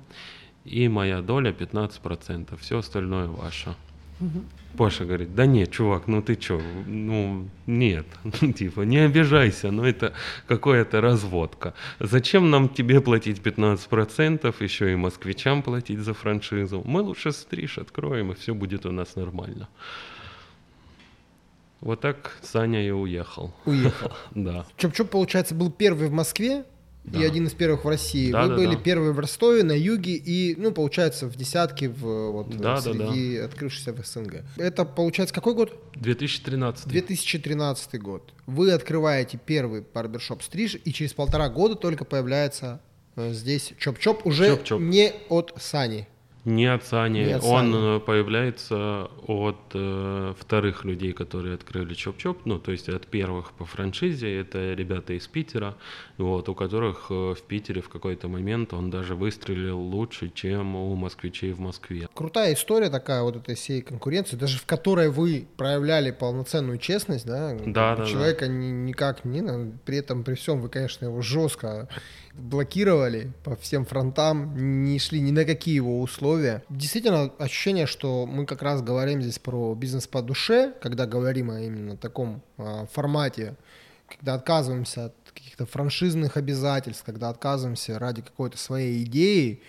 и 0.69 0.87
моя 0.87 1.21
доля 1.21 1.51
15%, 1.51 2.57
все 2.59 2.77
остальное 2.77 3.27
ваше. 3.27 3.75
Угу. 4.19 4.43
Паша 4.77 5.05
говорит, 5.05 5.33
да 5.33 5.45
нет, 5.45 5.71
чувак, 5.71 6.07
ну 6.07 6.21
ты 6.21 6.35
чё, 6.35 6.61
ну 6.85 7.47
нет, 7.65 8.05
типа 8.55 8.81
не 8.81 8.97
обижайся, 8.97 9.71
но 9.71 9.87
это 9.87 10.13
какая-то 10.47 11.01
разводка. 11.01 11.73
Зачем 11.99 12.51
нам 12.51 12.69
тебе 12.69 13.01
платить 13.01 13.39
15%, 13.39 14.63
еще 14.63 14.91
и 14.91 14.95
москвичам 14.95 15.63
платить 15.63 15.99
за 15.99 16.13
франшизу? 16.13 16.83
Мы 16.85 17.01
лучше 17.01 17.31
стриж 17.31 17.79
откроем, 17.79 18.31
и 18.31 18.35
все 18.35 18.53
будет 18.53 18.85
у 18.85 18.91
нас 18.91 19.15
нормально. 19.15 19.67
Вот 21.81 22.01
так 22.01 22.37
Саня 22.43 22.85
и 22.85 22.91
уехал. 22.91 23.53
Уехал. 23.65 24.11
Да. 24.35 24.65
Чоп-чоп, 24.77 25.07
получается, 25.07 25.55
был 25.55 25.71
первый 25.71 26.09
в 26.09 26.11
Москве, 26.11 26.65
да. 27.11 27.19
и 27.19 27.23
один 27.23 27.47
из 27.47 27.53
первых 27.53 27.85
в 27.85 27.87
России. 27.87 28.31
Да, 28.31 28.43
Вы 28.43 28.49
да, 28.49 28.55
были 28.55 28.75
да. 28.75 28.81
первые 28.81 29.11
в 29.11 29.19
Ростове, 29.19 29.63
на 29.63 29.71
юге 29.71 30.13
и, 30.13 30.55
ну, 30.57 30.71
получается, 30.71 31.27
в 31.27 31.35
десятке 31.35 31.89
в, 31.89 32.31
вот, 32.31 32.55
да, 32.57 32.77
среди 32.81 33.35
да, 33.35 33.39
да. 33.41 33.45
открывшихся 33.45 33.93
в 33.93 34.05
СНГ. 34.05 34.43
Это, 34.57 34.85
получается, 34.85 35.33
какой 35.33 35.53
год? 35.53 35.73
2013. 35.95 36.87
2013 36.87 38.01
год. 38.01 38.33
Вы 38.45 38.71
открываете 38.71 39.39
первый 39.43 39.81
барбершоп 39.81 40.43
стриж, 40.43 40.77
и 40.83 40.93
через 40.93 41.13
полтора 41.13 41.49
года 41.49 41.75
только 41.75 42.05
появляется 42.05 42.81
э, 43.15 43.33
здесь 43.33 43.73
Чоп-Чоп, 43.79 44.21
уже 44.23 44.47
Чоп-Чоп. 44.47 44.79
не 44.79 45.13
от 45.29 45.53
Сани. 45.57 46.07
Не 46.45 46.67
от 46.67 46.85
Сани. 46.85 47.19
Не 47.25 47.33
от 47.33 47.43
Он 47.43 47.71
Сани. 47.71 47.97
э, 47.97 47.99
появляется 47.99 49.09
от 49.27 49.57
э, 49.73 50.33
вторых 50.39 50.85
людей, 50.85 51.11
которые 51.11 51.55
открыли 51.55 51.93
Чоп-Чоп. 51.93 52.37
Ну, 52.45 52.59
то 52.59 52.71
есть 52.71 52.87
от 52.89 53.07
первых 53.07 53.51
по 53.51 53.65
франшизе. 53.65 54.39
Это 54.39 54.73
ребята 54.73 55.13
из 55.13 55.27
Питера, 55.27 55.75
вот, 56.17 56.47
у 56.47 56.55
которых 56.55 57.07
э, 57.09 57.33
в 57.33 57.41
Питере 57.47 57.81
в 57.81 57.89
какой-то 57.89 58.27
момент 58.29 58.73
он 58.73 58.89
даже 58.89 59.15
выстрелил 59.15 59.79
лучше, 59.79 60.31
чем 60.33 60.75
у 60.75 60.95
москвичей 60.95 61.51
в 61.51 61.59
Москве. 61.59 62.07
Крутая 62.13 62.53
история 62.53 62.89
такая 62.89 63.21
вот 63.21 63.35
этой 63.35 63.55
всей 63.55 63.81
конкуренции, 63.81 64.37
даже 64.37 64.59
в 64.59 64.65
которой 64.65 65.09
вы 65.09 65.45
проявляли 65.57 66.11
полноценную 66.11 66.77
честность, 66.77 67.25
да? 67.25 67.53
Да, 67.65 67.95
да, 67.97 68.05
Человека 68.05 68.47
ни- 68.47 68.87
никак 68.87 69.25
не, 69.25 69.41
при 69.85 69.97
этом, 69.97 70.23
при 70.23 70.35
всем 70.35 70.61
вы, 70.61 70.69
конечно, 70.69 71.05
его 71.05 71.21
жестко 71.21 71.89
блокировали 72.39 73.31
по 73.43 73.55
всем 73.55 73.85
фронтам, 73.85 74.83
не 74.83 74.99
шли 74.99 75.19
ни 75.21 75.31
на 75.31 75.45
какие 75.45 75.75
его 75.75 76.01
условия. 76.01 76.63
Действительно, 76.69 77.31
ощущение, 77.37 77.85
что 77.85 78.25
мы 78.25 78.45
как 78.45 78.61
раз 78.61 78.81
говорим 78.81 79.21
здесь 79.21 79.39
про 79.39 79.75
бизнес 79.75 80.07
по 80.07 80.21
душе, 80.21 80.73
когда 80.81 81.05
говорим 81.05 81.51
о 81.51 81.59
именно 81.59 81.97
таком 81.97 82.41
а, 82.57 82.85
формате, 82.87 83.55
когда 84.07 84.33
отказываемся 84.33 85.05
от 85.05 85.13
каких-то 85.33 85.65
франшизных 85.65 86.37
обязательств, 86.37 87.03
когда 87.05 87.29
отказываемся 87.29 87.99
ради 87.99 88.21
какой-то 88.21 88.57
своей 88.57 89.03
идеи, 89.03 89.61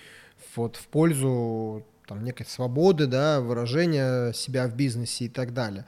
вот 0.56 0.76
в 0.76 0.86
пользу 0.86 1.84
там, 2.06 2.24
некой 2.24 2.46
свободы, 2.46 3.06
да, 3.06 3.40
выражения 3.40 4.32
себя 4.32 4.66
в 4.66 4.74
бизнесе 4.74 5.26
и 5.26 5.28
так 5.28 5.54
далее. 5.54 5.84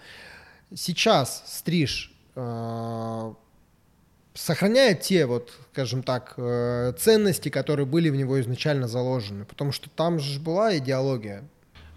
Сейчас 0.75 1.43
стриж 1.47 2.13
э, 2.35 3.35
сохраняет 4.35 5.01
те 5.01 5.27
вот, 5.27 5.53
скажем 5.73 6.03
так, 6.03 6.35
э, 6.37 6.93
ценности, 6.99 7.49
которые 7.49 7.87
были 7.87 8.09
в 8.09 8.17
него 8.17 8.41
изначально 8.41 8.89
заложены, 8.89 9.45
потому 9.45 9.73
что 9.73 9.91
там 9.91 10.19
же 10.19 10.41
была 10.41 10.77
идеология. 10.77 11.45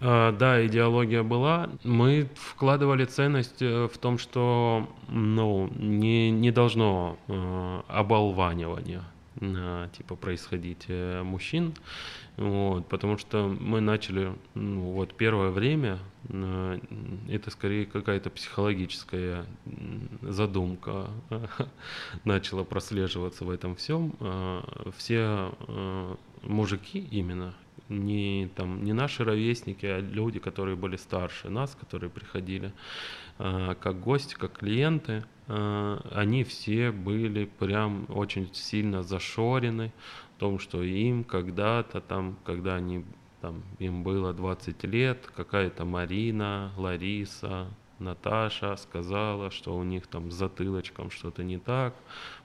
А, 0.00 0.32
Да, 0.32 0.64
идеология 0.66 1.22
была. 1.22 1.70
Мы 1.82 2.28
вкладывали 2.34 3.04
ценность 3.04 3.62
э, 3.62 3.88
в 3.92 3.98
том, 3.98 4.18
что 4.18 4.88
ну, 5.08 5.70
не, 5.76 6.30
не 6.30 6.50
должно 6.50 7.18
э, 7.28 7.80
оболванивания 7.88 9.02
типа 9.98 10.16
происходить 10.16 10.86
мужчин. 10.88 11.74
Вот, 12.36 12.86
потому 12.88 13.16
что 13.16 13.48
мы 13.48 13.80
начали, 13.80 14.34
ну, 14.54 14.92
вот 14.92 15.14
первое 15.14 15.50
время, 15.50 15.98
э, 16.28 16.78
это 17.30 17.50
скорее 17.50 17.86
какая-то 17.86 18.28
психологическая 18.28 19.46
задумка 20.20 21.08
начала 22.24 22.62
прослеживаться 22.64 23.46
в 23.46 23.50
этом 23.50 23.74
всем. 23.74 24.14
Э, 24.20 24.60
Все 24.98 25.54
э, 25.66 26.16
мужики 26.42 27.08
именно, 27.10 27.54
не, 27.88 28.50
там, 28.54 28.84
не 28.84 28.92
наши 28.92 29.24
ровесники, 29.24 29.86
а 29.86 30.00
люди, 30.00 30.38
которые 30.38 30.76
были 30.76 30.96
старше 30.96 31.48
нас, 31.48 31.74
которые 31.74 32.10
приходили 32.10 32.70
э, 33.38 33.74
как 33.80 34.00
гости, 34.00 34.34
как 34.34 34.58
клиенты, 34.58 35.24
э, 35.48 36.00
они 36.12 36.44
все 36.44 36.90
были 36.90 37.46
прям 37.58 38.04
очень 38.10 38.52
сильно 38.52 39.02
зашорены 39.02 39.92
том, 40.38 40.58
что 40.58 40.82
им 40.82 41.24
когда-то 41.24 42.00
там, 42.00 42.36
когда 42.44 42.76
они 42.76 43.04
там, 43.40 43.62
им 43.78 44.02
было 44.02 44.32
20 44.32 44.84
лет, 44.84 45.30
какая-то 45.36 45.84
Марина, 45.84 46.72
Лариса, 46.76 47.68
Наташа 47.98 48.76
сказала, 48.76 49.50
что 49.50 49.76
у 49.76 49.82
них 49.82 50.06
там 50.06 50.30
с 50.30 50.34
затылочком 50.34 51.10
что-то 51.10 51.42
не 51.42 51.58
так, 51.58 51.94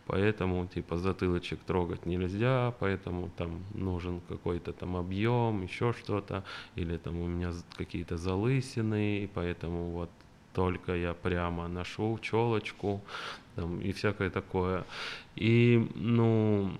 поэтому 0.05 0.65
типа 0.67 0.97
затылочек 0.97 1.59
трогать 1.59 2.05
нельзя, 2.05 2.73
поэтому 2.79 3.29
там 3.37 3.63
нужен 3.73 4.21
какой-то 4.29 4.71
там 4.71 4.95
объем, 4.95 5.63
еще 5.63 5.93
что-то, 5.93 6.43
или 6.75 6.97
там 6.97 7.19
у 7.19 7.27
меня 7.27 7.51
какие-то 7.75 8.17
залысины, 8.17 9.23
и 9.23 9.27
поэтому 9.27 9.91
вот 9.91 10.09
только 10.53 10.95
я 10.95 11.13
прямо 11.13 11.67
ношу 11.67 12.19
челочку 12.21 13.01
там, 13.55 13.79
и 13.81 13.91
всякое 13.91 14.29
такое. 14.29 14.85
И, 15.35 15.89
ну, 15.95 16.71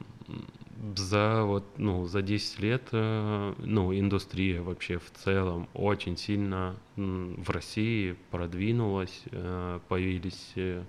за 0.95 1.43
вот, 1.43 1.63
ну, 1.77 2.05
за 2.05 2.21
10 2.21 2.59
лет, 2.59 2.89
э, 2.91 3.53
ну, 3.57 3.93
индустрия 3.93 4.61
вообще 4.61 4.97
в 4.97 5.11
целом 5.11 5.67
очень 5.73 6.17
сильно 6.17 6.75
в 6.95 7.49
России 7.49 8.15
продвинулась, 8.31 9.23
э, 9.31 9.79
появились 9.87 10.51
э, 10.55 10.83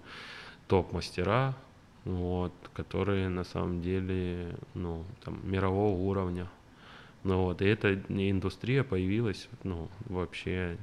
топ-мастера, 0.69 1.55
вот, 2.05 2.53
которые 2.73 3.29
на 3.29 3.45
самом 3.45 3.83
деле, 3.83 4.57
ну, 4.75 5.05
там, 5.25 5.41
мирового 5.45 5.97
уровня. 5.97 6.49
Ну 7.25 7.45
вот, 7.45 7.63
и 7.63 7.67
эта 7.67 7.95
индустрия 8.09 8.83
появилась, 8.83 9.49
ну, 9.63 9.89
вообще 10.07 10.77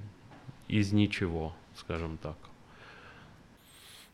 из 0.70 0.94
ничего, 0.94 1.54
скажем 1.76 2.18
так. 2.18 2.38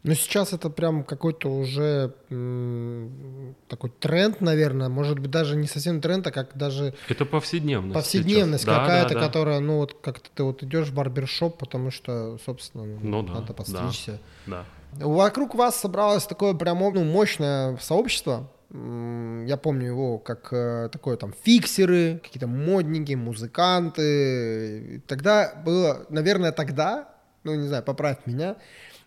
Но 0.07 0.13
сейчас 0.13 0.53
это 0.53 0.69
прям 0.69 1.03
какой-то 1.03 1.49
уже 1.49 2.13
м, 2.29 3.55
такой 3.67 3.89
тренд, 3.89 4.39
наверное, 4.39 4.87
может 4.87 5.17
быть 5.17 5.31
даже 5.31 5.55
не 5.55 5.65
совсем 5.65 5.99
тренд, 5.99 6.27
а 6.27 6.31
как 6.31 6.55
даже 6.55 6.93
Это 7.09 7.25
повседневность. 7.25 7.93
повседневность. 7.95 8.65
Да, 8.65 8.81
какая-то, 8.81 9.15
да, 9.15 9.19
да. 9.19 9.25
которая, 9.25 9.59
ну 9.61 9.77
вот 9.77 9.95
как-то 10.01 10.29
ты 10.35 10.43
вот 10.43 10.61
идешь 10.61 10.89
в 10.89 10.93
барбершоп, 10.93 11.57
потому 11.57 11.89
что, 11.89 12.37
собственно, 12.45 12.85
Ну 12.85 13.23
да, 13.23 13.33
надо 13.33 13.47
да. 13.47 13.53
подстричься. 13.53 14.19
Да. 14.45 14.65
Вокруг 14.93 15.55
вас 15.55 15.75
собралось 15.79 16.25
такое 16.25 16.53
прям 16.53 16.79
ну, 16.79 17.03
мощное 17.03 17.77
сообщество. 17.77 18.51
Я 18.71 19.57
помню 19.57 19.87
его 19.87 20.19
как 20.19 20.51
э, 20.51 20.89
такое 20.91 21.17
там 21.17 21.33
фиксеры, 21.43 22.19
какие-то 22.23 22.47
модники, 22.47 23.13
музыканты. 23.13 25.01
Тогда 25.07 25.53
было, 25.65 26.05
наверное, 26.09 26.51
тогда, 26.51 27.09
ну 27.43 27.55
не 27.55 27.67
знаю, 27.67 27.83
поправь 27.83 28.17
меня, 28.25 28.57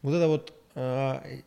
вот 0.03 0.15
это 0.15 0.27
вот 0.27 0.53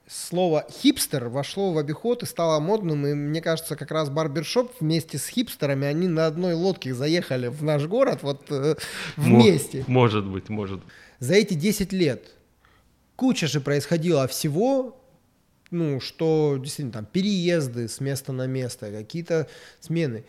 слово 0.08 0.66
хипстер 0.70 1.30
вошло 1.30 1.72
в 1.72 1.78
обиход 1.78 2.24
и 2.24 2.26
стало 2.26 2.60
модным, 2.60 3.08
и 3.08 3.14
мне 3.14 3.42
кажется, 3.42 3.76
как 3.76 3.92
раз 3.92 4.10
барбершоп 4.10 4.74
вместе 4.80 5.18
с 5.18 5.28
хипстерами, 5.28 5.88
они 5.88 6.08
на 6.08 6.26
одной 6.26 6.54
лодке 6.54 6.94
заехали 6.94 7.48
в 7.48 7.64
наш 7.64 7.86
город 7.86 8.20
вот 8.24 8.46
э, 8.50 8.76
вместе. 9.16 9.86
Может 9.88 10.26
быть, 10.26 10.50
может. 10.50 10.82
За 11.20 11.36
эти 11.36 11.54
10 11.54 11.94
лет 11.94 12.26
куча 13.16 13.48
же 13.48 13.62
происходило 13.62 14.28
всего, 14.28 15.00
ну, 15.70 16.00
что 16.00 16.58
действительно 16.58 16.94
там 16.94 17.06
переезды 17.06 17.88
с 17.88 18.00
места 18.02 18.34
на 18.34 18.48
место, 18.48 18.92
какие-то 18.92 19.48
смены. 19.80 20.26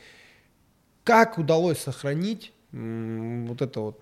Как 1.03 1.38
удалось 1.38 1.79
сохранить 1.79 2.53
вот 2.73 3.61
это 3.61 3.81
вот 3.81 4.02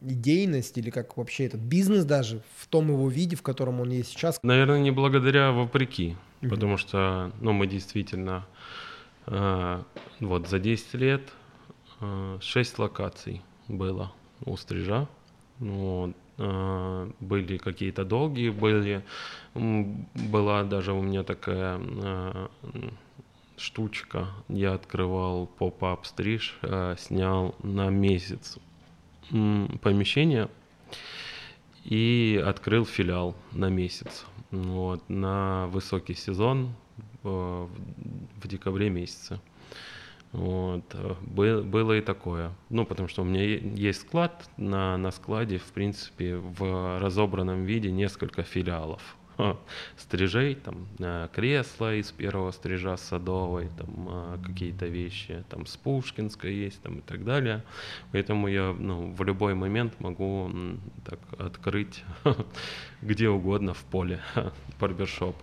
идейность 0.00 0.76
или 0.78 0.90
как 0.90 1.16
вообще 1.16 1.46
этот 1.46 1.60
бизнес 1.60 2.04
даже 2.04 2.42
в 2.56 2.66
том 2.66 2.88
его 2.88 3.08
виде, 3.08 3.36
в 3.36 3.42
котором 3.42 3.80
он 3.80 3.90
есть 3.90 4.10
сейчас? 4.10 4.40
Наверное, 4.42 4.80
не 4.80 4.90
благодаря, 4.90 5.48
а 5.48 5.52
вопреки. 5.52 6.16
Потому 6.40 6.76
что, 6.76 7.30
ну, 7.40 7.52
мы 7.52 7.66
действительно 7.68 8.46
э, 9.26 9.82
вот 10.20 10.48
за 10.48 10.58
10 10.58 10.94
лет 10.94 11.22
э, 12.00 12.38
6 12.40 12.78
локаций 12.78 13.42
было 13.68 14.12
у 14.44 14.56
стрижа. 14.56 15.08
Вот. 15.60 16.16
Э, 16.38 17.10
были 17.20 17.58
какие-то 17.58 18.04
долгие, 18.04 18.50
были, 18.50 19.04
была 19.54 20.64
даже 20.64 20.92
у 20.92 21.02
меня 21.02 21.22
такая 21.22 21.80
э, 21.80 22.48
штучка. 23.56 24.28
Я 24.48 24.74
открывал 24.74 25.46
поп-ап 25.46 26.06
стриж, 26.06 26.58
э, 26.62 26.96
снял 26.98 27.54
на 27.62 27.90
месяц 27.90 28.58
помещение 29.80 30.48
и 31.84 32.42
открыл 32.44 32.84
филиал 32.84 33.34
на 33.52 33.68
месяц. 33.68 34.24
Вот, 34.50 35.08
на 35.08 35.66
высокий 35.68 36.14
сезон 36.14 36.74
э, 37.24 37.28
в, 37.28 38.48
декабре 38.48 38.90
месяце. 38.90 39.40
Вот, 40.32 40.84
э, 40.92 41.14
бы- 41.22 41.62
было 41.62 41.96
и 41.96 42.00
такое. 42.02 42.52
Ну, 42.68 42.84
потому 42.84 43.08
что 43.08 43.22
у 43.22 43.24
меня 43.24 43.42
есть 43.42 44.00
склад, 44.00 44.48
на, 44.58 44.98
на 44.98 45.10
складе, 45.10 45.58
в 45.58 45.72
принципе, 45.72 46.36
в 46.36 47.00
разобранном 47.00 47.64
виде 47.64 47.90
несколько 47.90 48.42
филиалов. 48.42 49.16
Ха, 49.42 49.56
Стрижей, 49.96 50.54
там, 50.54 50.86
э, 51.00 51.28
кресла 51.32 51.96
из 51.96 52.12
первого 52.12 52.52
стрижа 52.52 52.96
Садовой, 52.96 53.68
там, 53.76 54.08
э, 54.08 54.38
какие-то 54.46 54.86
вещи, 54.86 55.42
там, 55.48 55.66
с 55.66 55.76
Пушкинской 55.76 56.54
есть, 56.54 56.80
там, 56.82 56.98
и 56.98 57.00
так 57.00 57.24
далее. 57.24 57.64
Поэтому 58.12 58.46
я, 58.46 58.72
ну, 58.78 59.12
в 59.12 59.24
любой 59.24 59.54
момент 59.54 59.98
могу 59.98 60.50
так 61.04 61.18
открыть 61.40 62.04
где 63.02 63.28
угодно 63.28 63.74
в 63.74 63.82
поле 63.84 64.20
барбершоп. 64.80 65.34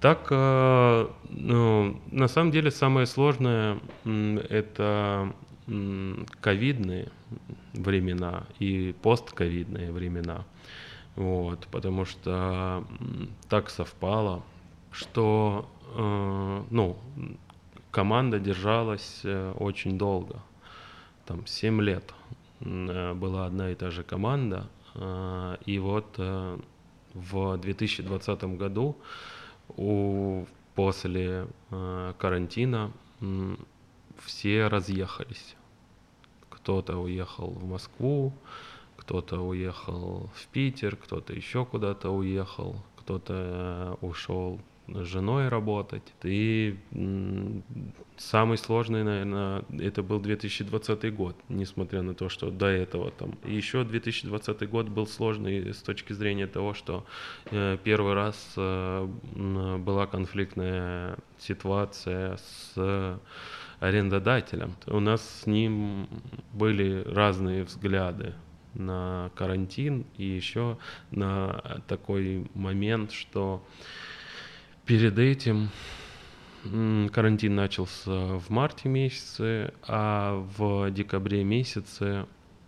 Так, 0.00 0.28
э, 0.30 1.08
ну, 1.30 2.00
на 2.12 2.28
самом 2.28 2.52
деле 2.52 2.70
самое 2.70 3.06
сложное 3.06 3.80
это 4.48 5.32
ковидные 6.40 7.08
времена 7.72 8.44
и 8.60 8.94
постковидные 9.02 9.90
времена. 9.90 10.44
Вот, 11.16 11.68
потому 11.70 12.04
что 12.04 12.84
так 13.48 13.70
совпало, 13.70 14.42
что 14.90 15.68
э, 15.94 16.62
ну, 16.70 16.96
команда 17.92 18.40
держалась 18.40 19.20
э, 19.22 19.52
очень 19.52 19.96
долго. 19.96 20.40
там 21.26 21.46
7 21.46 21.80
лет 21.80 22.12
э, 22.60 23.14
была 23.14 23.46
одна 23.46 23.70
и 23.70 23.74
та 23.76 23.90
же 23.90 24.02
команда, 24.02 24.68
э, 24.94 25.56
и 25.66 25.78
вот 25.78 26.16
э, 26.18 26.58
в 27.14 27.56
2020 27.58 28.44
году 28.58 28.96
у, 29.76 30.46
после 30.74 31.46
карантина 32.18 32.90
все 34.18 34.66
разъехались. 34.66 35.54
Кто-то 36.50 36.98
уехал 36.98 37.50
в 37.50 37.64
Москву, 37.68 38.32
кто-то 39.04 39.40
уехал 39.40 40.30
в 40.34 40.46
Питер, 40.48 40.96
кто-то 40.96 41.34
еще 41.34 41.64
куда-то 41.66 42.10
уехал, 42.10 42.76
кто-то 42.96 43.98
ушел 44.00 44.60
с 44.88 45.04
женой 45.06 45.48
работать. 45.48 46.02
И 46.22 46.78
самый 48.16 48.56
сложный, 48.58 49.02
наверное, 49.02 49.64
это 49.78 50.02
был 50.02 50.20
2020 50.20 51.14
год, 51.14 51.36
несмотря 51.48 52.02
на 52.02 52.14
то, 52.14 52.28
что 52.28 52.50
до 52.50 52.66
этого 52.66 53.10
там. 53.10 53.38
Еще 53.44 53.84
2020 53.84 54.68
год 54.68 54.88
был 54.88 55.06
сложный 55.06 55.72
с 55.72 55.82
точки 55.82 56.12
зрения 56.12 56.46
того, 56.46 56.74
что 56.74 57.04
э, 57.50 57.78
первый 57.82 58.14
раз 58.14 58.54
э, 58.56 59.08
была 59.78 60.06
конфликтная 60.06 61.16
ситуация 61.38 62.36
с 62.36 63.20
арендодателем. 63.80 64.74
У 64.86 65.00
нас 65.00 65.42
с 65.42 65.46
ним 65.46 66.08
были 66.52 67.02
разные 67.06 67.64
взгляды 67.64 68.34
на 68.74 69.30
карантин 69.34 70.06
и 70.16 70.24
еще 70.24 70.78
на 71.10 71.82
такой 71.86 72.46
момент, 72.54 73.12
что 73.12 73.62
Перед 74.86 75.18
этим 75.18 75.70
карантин 76.62 77.54
начался 77.54 78.36
в 78.36 78.50
марте 78.50 78.90
месяце, 78.90 79.72
а 79.88 80.46
в 80.58 80.90
декабре 80.90 81.42
месяце 81.42 82.26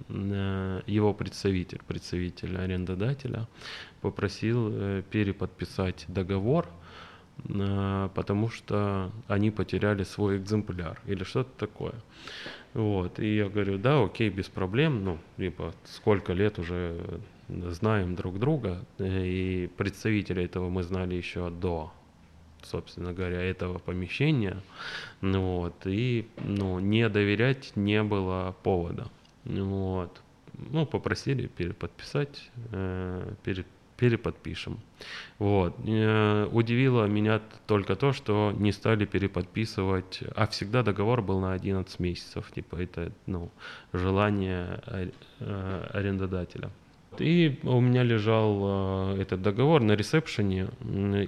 э, 0.09 0.83
его 0.87 1.13
представитель, 1.13 1.83
представитель 1.87 2.57
арендодателя, 2.57 3.47
попросил 4.01 4.71
э, 4.73 5.03
переподписать 5.11 6.07
договор, 6.09 6.71
потому 7.45 8.49
что 8.49 9.11
они 9.29 9.51
потеряли 9.51 10.05
свой 10.05 10.39
экземпляр 10.39 11.01
или 11.07 11.23
что-то 11.25 11.51
такое. 11.59 11.95
Вот. 12.75 13.19
И 13.19 13.37
я 13.37 13.49
говорю, 13.49 13.79
да, 13.79 14.03
окей, 14.03 14.31
без 14.31 14.47
проблем, 14.47 15.05
ну, 15.05 15.19
либо 15.37 15.75
сколько 15.85 16.33
лет 16.33 16.59
уже 16.59 17.21
знаем 17.49 18.15
друг 18.15 18.39
друга, 18.39 18.85
и 18.99 19.71
представителя 19.77 20.45
этого 20.45 20.69
мы 20.69 20.83
знали 20.83 21.15
еще 21.15 21.51
до 21.51 21.93
собственно 22.63 23.13
говоря, 23.13 23.41
этого 23.41 23.79
помещения. 23.79 24.61
Ну, 25.21 25.59
вот, 25.59 25.87
и 25.87 26.29
ну, 26.39 26.79
не 26.79 27.09
доверять 27.09 27.73
не 27.77 28.03
было 28.03 28.57
повода. 28.63 29.09
Вот. 29.45 30.21
Ну, 30.55 30.87
попросили 30.87 31.47
переподписать, 31.47 32.51
э, 32.73 33.35
пере, 33.45 33.65
переподпишем. 33.97 34.79
Вот. 35.39 35.77
Э, 35.87 36.49
удивило 36.53 37.07
меня 37.07 37.41
только 37.67 37.97
то, 37.97 38.13
что 38.13 38.53
не 38.57 38.73
стали 38.73 39.05
переподписывать, 39.05 40.23
а 40.35 40.47
всегда 40.47 40.83
договор 40.83 41.23
был 41.23 41.41
на 41.41 41.53
11 41.53 42.01
месяцев, 42.01 42.51
типа 42.55 42.77
это 42.77 43.13
ну, 43.27 43.51
желание 43.93 44.81
э, 44.87 45.91
арендодателя. 45.93 46.71
И 47.21 47.59
у 47.63 47.81
меня 47.81 48.03
лежал 48.03 49.15
э, 49.17 49.23
этот 49.23 49.43
договор 49.43 49.83
на 49.83 49.93
ресепшене 49.93 50.69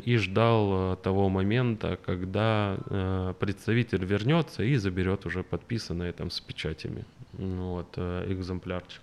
и 0.04 0.16
ждал 0.16 0.92
э, 0.92 0.96
того 0.96 1.28
момента, 1.28 1.98
когда 2.04 2.76
э, 2.86 3.34
представитель 3.38 4.04
вернется 4.04 4.62
и 4.62 4.76
заберет 4.76 5.26
уже 5.26 5.42
подписанное 5.42 6.12
там 6.12 6.30
с 6.30 6.40
печатями 6.40 7.04
вот, 7.32 7.96
экземплярчик. 7.96 9.02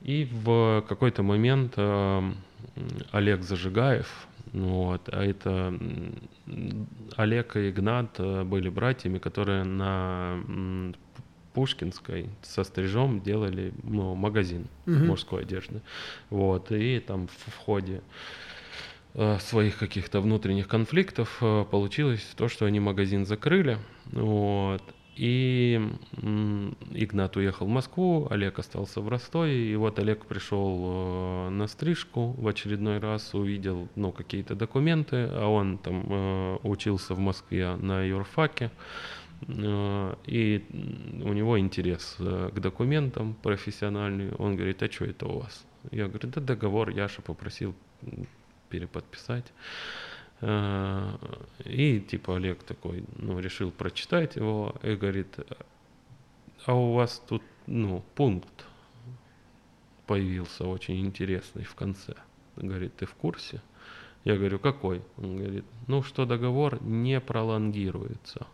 И 0.00 0.28
в 0.30 0.84
какой-то 0.88 1.22
момент 1.22 1.76
Олег 3.10 3.42
Зажигаев, 3.42 4.08
вот, 4.52 5.08
а 5.12 5.24
это 5.24 5.78
Олег 7.16 7.56
и 7.56 7.70
Игнат 7.70 8.18
были 8.18 8.68
братьями, 8.68 9.18
которые 9.18 9.64
на 9.64 10.42
Пушкинской 11.54 12.30
со 12.42 12.64
стрижом 12.64 13.20
делали 13.20 13.72
ну, 13.82 14.14
магазин 14.14 14.66
угу. 14.86 14.96
мужской 14.96 15.42
одежды. 15.42 15.80
Вот, 16.30 16.72
и 16.72 16.98
там 17.00 17.28
в, 17.28 17.52
в 17.52 17.56
ходе 17.56 18.02
э, 19.14 19.38
своих 19.38 19.78
каких-то 19.78 20.20
внутренних 20.20 20.68
конфликтов 20.68 21.38
э, 21.40 21.64
получилось 21.70 22.26
то, 22.36 22.48
что 22.48 22.66
они 22.66 22.80
магазин 22.80 23.26
закрыли. 23.26 23.78
Вот, 24.06 24.82
и 25.14 25.80
Игнат 26.92 27.36
уехал 27.36 27.66
в 27.66 27.68
Москву, 27.68 28.26
Олег 28.30 28.58
остался 28.58 29.00
в 29.00 29.08
Ростове, 29.08 29.72
и 29.72 29.76
вот 29.76 29.98
Олег 29.98 30.26
пришел 30.26 31.46
э, 31.46 31.48
на 31.50 31.66
стрижку 31.66 32.32
в 32.32 32.46
очередной 32.48 32.98
раз, 32.98 33.34
увидел 33.34 33.88
ну, 33.94 34.12
какие-то 34.12 34.54
документы, 34.54 35.28
а 35.30 35.46
он 35.46 35.78
там 35.78 36.04
э, 36.08 36.58
учился 36.62 37.14
в 37.14 37.18
Москве 37.18 37.76
на 37.76 38.04
юрфаке, 38.04 38.70
Э, 39.48 40.14
и 40.26 40.64
у 41.24 41.32
него 41.32 41.58
интерес 41.58 42.16
к 42.18 42.58
документам 42.58 43.34
профессиональный. 43.42 44.32
Он 44.34 44.56
говорит, 44.56 44.82
а 44.82 44.90
что 44.90 45.04
это 45.04 45.26
у 45.26 45.40
вас? 45.40 45.64
Я 45.90 46.06
говорю, 46.06 46.28
да 46.28 46.40
договор 46.40 46.90
Яша 46.90 47.22
попросил 47.22 47.74
переподписать. 48.68 49.44
Э, 50.42 51.14
и 51.64 52.00
типа 52.00 52.36
Олег 52.36 52.62
такой, 52.62 53.04
ну, 53.16 53.38
решил 53.38 53.70
прочитать 53.70 54.36
его 54.36 54.74
и 54.82 54.94
говорит, 54.94 55.38
а 56.66 56.74
у 56.74 56.92
вас 56.92 57.22
тут, 57.26 57.42
ну, 57.66 58.04
пункт 58.14 58.66
появился 60.06 60.66
очень 60.66 61.00
интересный 61.00 61.64
в 61.64 61.74
конце. 61.74 62.14
Говорит, 62.56 62.94
ты 62.96 63.06
в 63.06 63.14
курсе? 63.14 63.62
Я 64.24 64.36
говорю, 64.36 64.58
какой? 64.58 65.02
Он 65.16 65.38
говорит, 65.38 65.64
ну, 65.86 66.02
что 66.02 66.26
договор 66.26 66.82
не 66.82 67.20
пролонгируется 67.20 68.46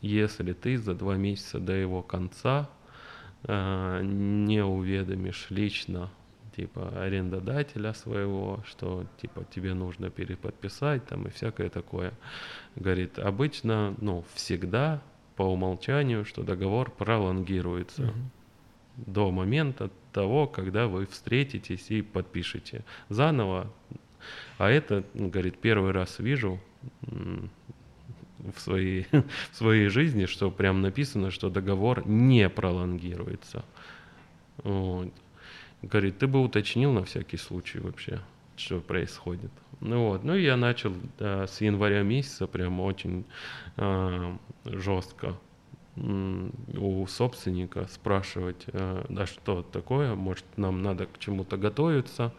если 0.00 0.52
ты 0.52 0.78
за 0.78 0.94
два 0.94 1.16
месяца 1.16 1.58
до 1.58 1.72
его 1.72 2.02
конца 2.02 2.70
э, 3.44 4.00
не 4.04 4.64
уведомишь 4.64 5.46
лично 5.50 6.10
типа 6.58 6.88
арендодателя 7.04 7.94
своего, 7.94 8.60
что 8.66 9.06
типа 9.22 9.44
тебе 9.54 9.74
нужно 9.74 10.10
переподписать 10.10 11.06
там 11.06 11.28
и 11.28 11.30
всякое 11.30 11.70
такое. 11.70 12.12
Говорит, 12.74 13.20
обычно, 13.20 13.94
ну, 14.00 14.24
всегда 14.34 15.00
по 15.36 15.42
умолчанию, 15.42 16.24
что 16.24 16.42
договор 16.42 16.90
пролонгируется 16.90 18.06
угу. 18.06 18.12
до 18.96 19.30
момента 19.30 19.88
того, 20.12 20.48
когда 20.48 20.88
вы 20.88 21.06
встретитесь 21.06 21.92
и 21.92 22.02
подпишете 22.02 22.84
заново. 23.08 23.72
А 24.58 24.68
это, 24.68 25.04
говорит, 25.14 25.58
первый 25.60 25.92
раз 25.92 26.18
вижу, 26.18 26.58
в 27.00 28.58
своей, 28.58 29.06
в 29.52 29.56
своей 29.56 29.86
жизни, 29.90 30.26
что 30.26 30.50
прям 30.50 30.82
написано, 30.82 31.30
что 31.30 31.50
договор 31.50 32.04
не 32.04 32.48
пролонгируется. 32.48 33.64
Вот. 34.64 35.12
Говорит, 35.82 36.18
ты 36.18 36.26
бы 36.26 36.42
уточнил 36.42 36.92
на 36.92 37.04
всякий 37.04 37.36
случай 37.36 37.78
вообще, 37.78 38.20
что 38.56 38.80
происходит. 38.80 39.50
Ну 39.80 40.08
вот, 40.08 40.24
ну 40.24 40.34
и 40.34 40.42
я 40.42 40.56
начал 40.56 40.92
да, 41.18 41.46
с 41.46 41.60
января 41.60 42.02
месяца 42.02 42.48
прям 42.48 42.80
очень 42.80 43.24
э, 43.76 44.36
жестко 44.64 45.36
у 45.96 47.06
собственника 47.08 47.86
спрашивать, 47.88 48.64
э, 48.66 49.04
да 49.08 49.26
что 49.26 49.62
такое, 49.62 50.14
может 50.14 50.44
нам 50.56 50.82
надо 50.82 51.06
к 51.06 51.18
чему-то 51.18 51.56
готовиться, 51.56 52.32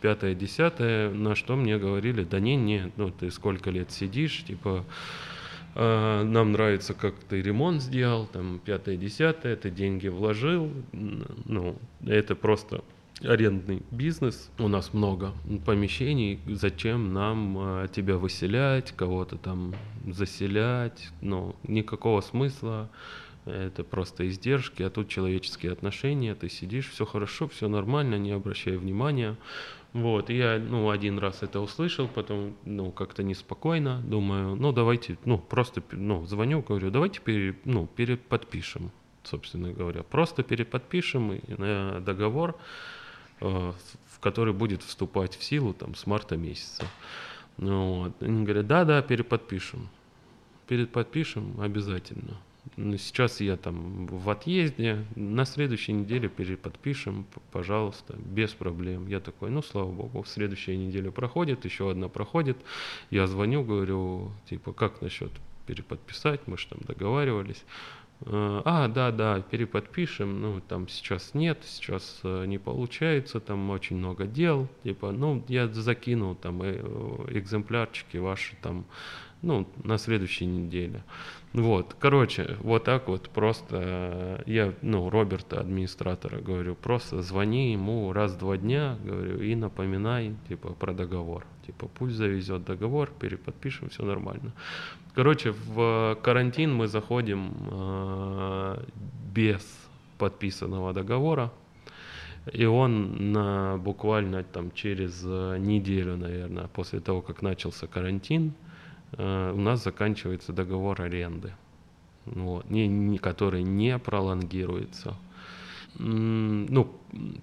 пятое, 0.00 0.34
десятое, 0.34 1.10
на 1.10 1.34
что 1.34 1.56
мне 1.56 1.78
говорили, 1.78 2.24
да 2.24 2.40
не, 2.40 2.56
не, 2.56 2.92
ну 2.96 3.10
ты 3.10 3.30
сколько 3.30 3.70
лет 3.70 3.90
сидишь, 3.90 4.44
типа 4.44 4.84
а, 4.86 5.33
нам 5.74 6.52
нравится, 6.52 6.94
как 6.94 7.14
ты 7.28 7.42
ремонт 7.42 7.82
сделал, 7.82 8.26
там, 8.26 8.60
пятое, 8.64 8.96
десятое, 8.96 9.56
ты 9.56 9.70
деньги 9.70 10.08
вложил, 10.08 10.70
ну, 10.92 11.76
это 12.06 12.36
просто 12.36 12.84
арендный 13.22 13.82
бизнес, 13.90 14.50
у 14.58 14.68
нас 14.68 14.92
много 14.92 15.32
помещений, 15.64 16.40
зачем 16.46 17.12
нам 17.12 17.56
а, 17.58 17.88
тебя 17.88 18.16
выселять, 18.16 18.92
кого-то 18.92 19.36
там 19.36 19.74
заселять, 20.06 21.10
ну, 21.20 21.54
никакого 21.66 22.20
смысла, 22.20 22.90
это 23.46 23.84
просто 23.84 24.28
издержки, 24.28 24.82
а 24.82 24.90
тут 24.90 25.08
человеческие 25.08 25.72
отношения, 25.72 26.34
ты 26.34 26.48
сидишь, 26.48 26.90
все 26.90 27.04
хорошо, 27.04 27.48
все 27.48 27.68
нормально, 27.68 28.16
не 28.16 28.32
обращай 28.32 28.76
внимания, 28.76 29.36
вот, 29.94 30.28
я, 30.28 30.58
ну, 30.58 30.90
один 30.90 31.20
раз 31.20 31.44
это 31.44 31.60
услышал, 31.60 32.08
потом, 32.08 32.56
ну, 32.64 32.90
как-то 32.90 33.22
неспокойно, 33.22 34.02
думаю, 34.02 34.56
ну, 34.56 34.72
давайте, 34.72 35.16
ну, 35.24 35.38
просто, 35.38 35.84
ну, 35.92 36.26
звоню, 36.26 36.62
говорю, 36.62 36.90
давайте, 36.90 37.20
пере, 37.20 37.56
ну, 37.64 37.86
переподпишем, 37.86 38.90
собственно 39.22 39.72
говоря, 39.72 40.02
просто 40.02 40.42
переподпишем 40.42 41.40
на 41.46 42.00
договор, 42.00 42.56
э, 43.40 43.46
в 43.46 44.18
который 44.18 44.52
будет 44.52 44.82
вступать 44.82 45.36
в 45.36 45.44
силу, 45.44 45.72
там, 45.72 45.94
с 45.94 46.08
марта 46.08 46.36
месяца. 46.36 46.84
Ну, 47.56 48.02
вот. 48.02 48.20
Они 48.20 48.42
говорят, 48.42 48.66
да-да, 48.66 49.00
переподпишем, 49.00 49.88
переподпишем 50.66 51.60
обязательно. 51.60 52.36
Сейчас 52.76 53.40
я 53.40 53.56
там 53.56 54.06
в 54.06 54.28
отъезде, 54.30 55.04
на 55.14 55.44
следующей 55.44 55.92
неделе 55.92 56.28
переподпишем, 56.28 57.26
пожалуйста, 57.52 58.16
без 58.16 58.52
проблем. 58.52 59.06
Я 59.06 59.20
такой, 59.20 59.50
ну, 59.50 59.62
слава 59.62 59.92
богу, 59.92 60.24
следующая 60.26 60.76
неделя 60.76 61.10
проходит, 61.10 61.64
еще 61.64 61.90
одна 61.90 62.08
проходит. 62.08 62.56
Я 63.10 63.26
звоню, 63.26 63.62
говорю, 63.62 64.32
типа, 64.48 64.72
как 64.72 65.02
насчет 65.02 65.30
переподписать, 65.66 66.40
мы 66.46 66.58
же 66.58 66.66
там 66.68 66.80
договаривались. 66.86 67.64
Э, 68.26 68.62
А, 68.64 68.88
да, 68.88 69.10
да, 69.12 69.40
переподпишем. 69.40 70.40
Ну, 70.40 70.60
там 70.60 70.88
сейчас 70.88 71.34
нет, 71.34 71.58
сейчас 71.64 72.20
э, 72.22 72.46
не 72.46 72.58
получается, 72.58 73.40
там 73.40 73.70
очень 73.70 73.96
много 73.96 74.26
дел. 74.26 74.68
Типа, 74.82 75.12
ну, 75.12 75.44
я 75.48 75.68
закинул 75.68 76.34
там 76.34 76.62
э, 76.62 76.80
экземплярчики 77.28 78.16
ваши 78.16 78.56
там, 78.62 78.84
ну, 79.42 79.68
на 79.82 79.98
следующей 79.98 80.46
неделе. 80.46 81.02
Вот, 81.54 81.94
короче, 82.00 82.56
вот 82.62 82.82
так 82.82 83.06
вот 83.06 83.30
просто 83.30 83.76
э, 83.80 84.42
я, 84.46 84.74
ну, 84.82 85.08
Роберта, 85.08 85.60
администратора, 85.60 86.40
говорю, 86.40 86.74
просто 86.74 87.22
звони 87.22 87.72
ему 87.72 88.12
раз 88.12 88.32
в 88.32 88.38
два 88.38 88.56
дня, 88.56 88.98
говорю, 89.04 89.40
и 89.40 89.54
напоминай, 89.54 90.34
типа, 90.48 90.70
про 90.70 90.92
договор. 90.92 91.46
Типа, 91.64 91.88
пусть 91.94 92.16
завезет 92.16 92.64
договор, 92.64 93.08
переподпишем, 93.20 93.88
все 93.88 94.02
нормально. 94.04 94.52
Короче, 95.14 95.52
в 95.52 96.18
карантин 96.24 96.74
мы 96.74 96.88
заходим 96.88 97.52
э, 97.70 98.82
без 99.32 99.64
подписанного 100.18 100.92
договора, 100.92 101.52
и 102.52 102.64
он 102.64 103.30
на, 103.30 103.76
буквально 103.76 104.42
там 104.42 104.72
через 104.72 105.22
э, 105.24 105.58
неделю, 105.58 106.16
наверное, 106.16 106.66
после 106.66 106.98
того, 106.98 107.22
как 107.22 107.42
начался 107.42 107.86
карантин, 107.86 108.54
у 109.18 109.60
нас 109.60 109.84
заканчивается 109.84 110.52
договор 110.52 111.00
аренды, 111.02 111.52
вот, 112.24 112.68
не, 112.70 112.88
не- 112.88 113.18
который 113.18 113.62
не 113.62 113.98
пролонгируется. 113.98 115.16
Ну, 115.96 116.90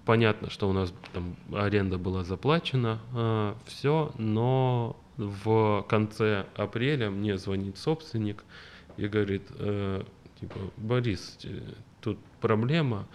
понятно, 0.06 0.50
что 0.50 0.70
у 0.70 0.74
нас 0.74 0.94
там 1.14 1.36
аренда 1.54 1.98
была 1.98 2.26
заплачена, 2.26 3.00
все, 3.66 4.12
но 4.18 4.98
в 5.18 5.86
конце 5.88 6.46
апреля 6.56 7.10
мне 7.10 7.38
звонит 7.38 7.78
собственник 7.78 8.44
и 8.98 9.08
говорит, 9.08 9.44
э, 9.60 10.04
типа, 10.40 10.60
Борис, 10.78 11.40
э, 11.44 11.60
тут 12.02 12.18
проблема, 12.40 13.08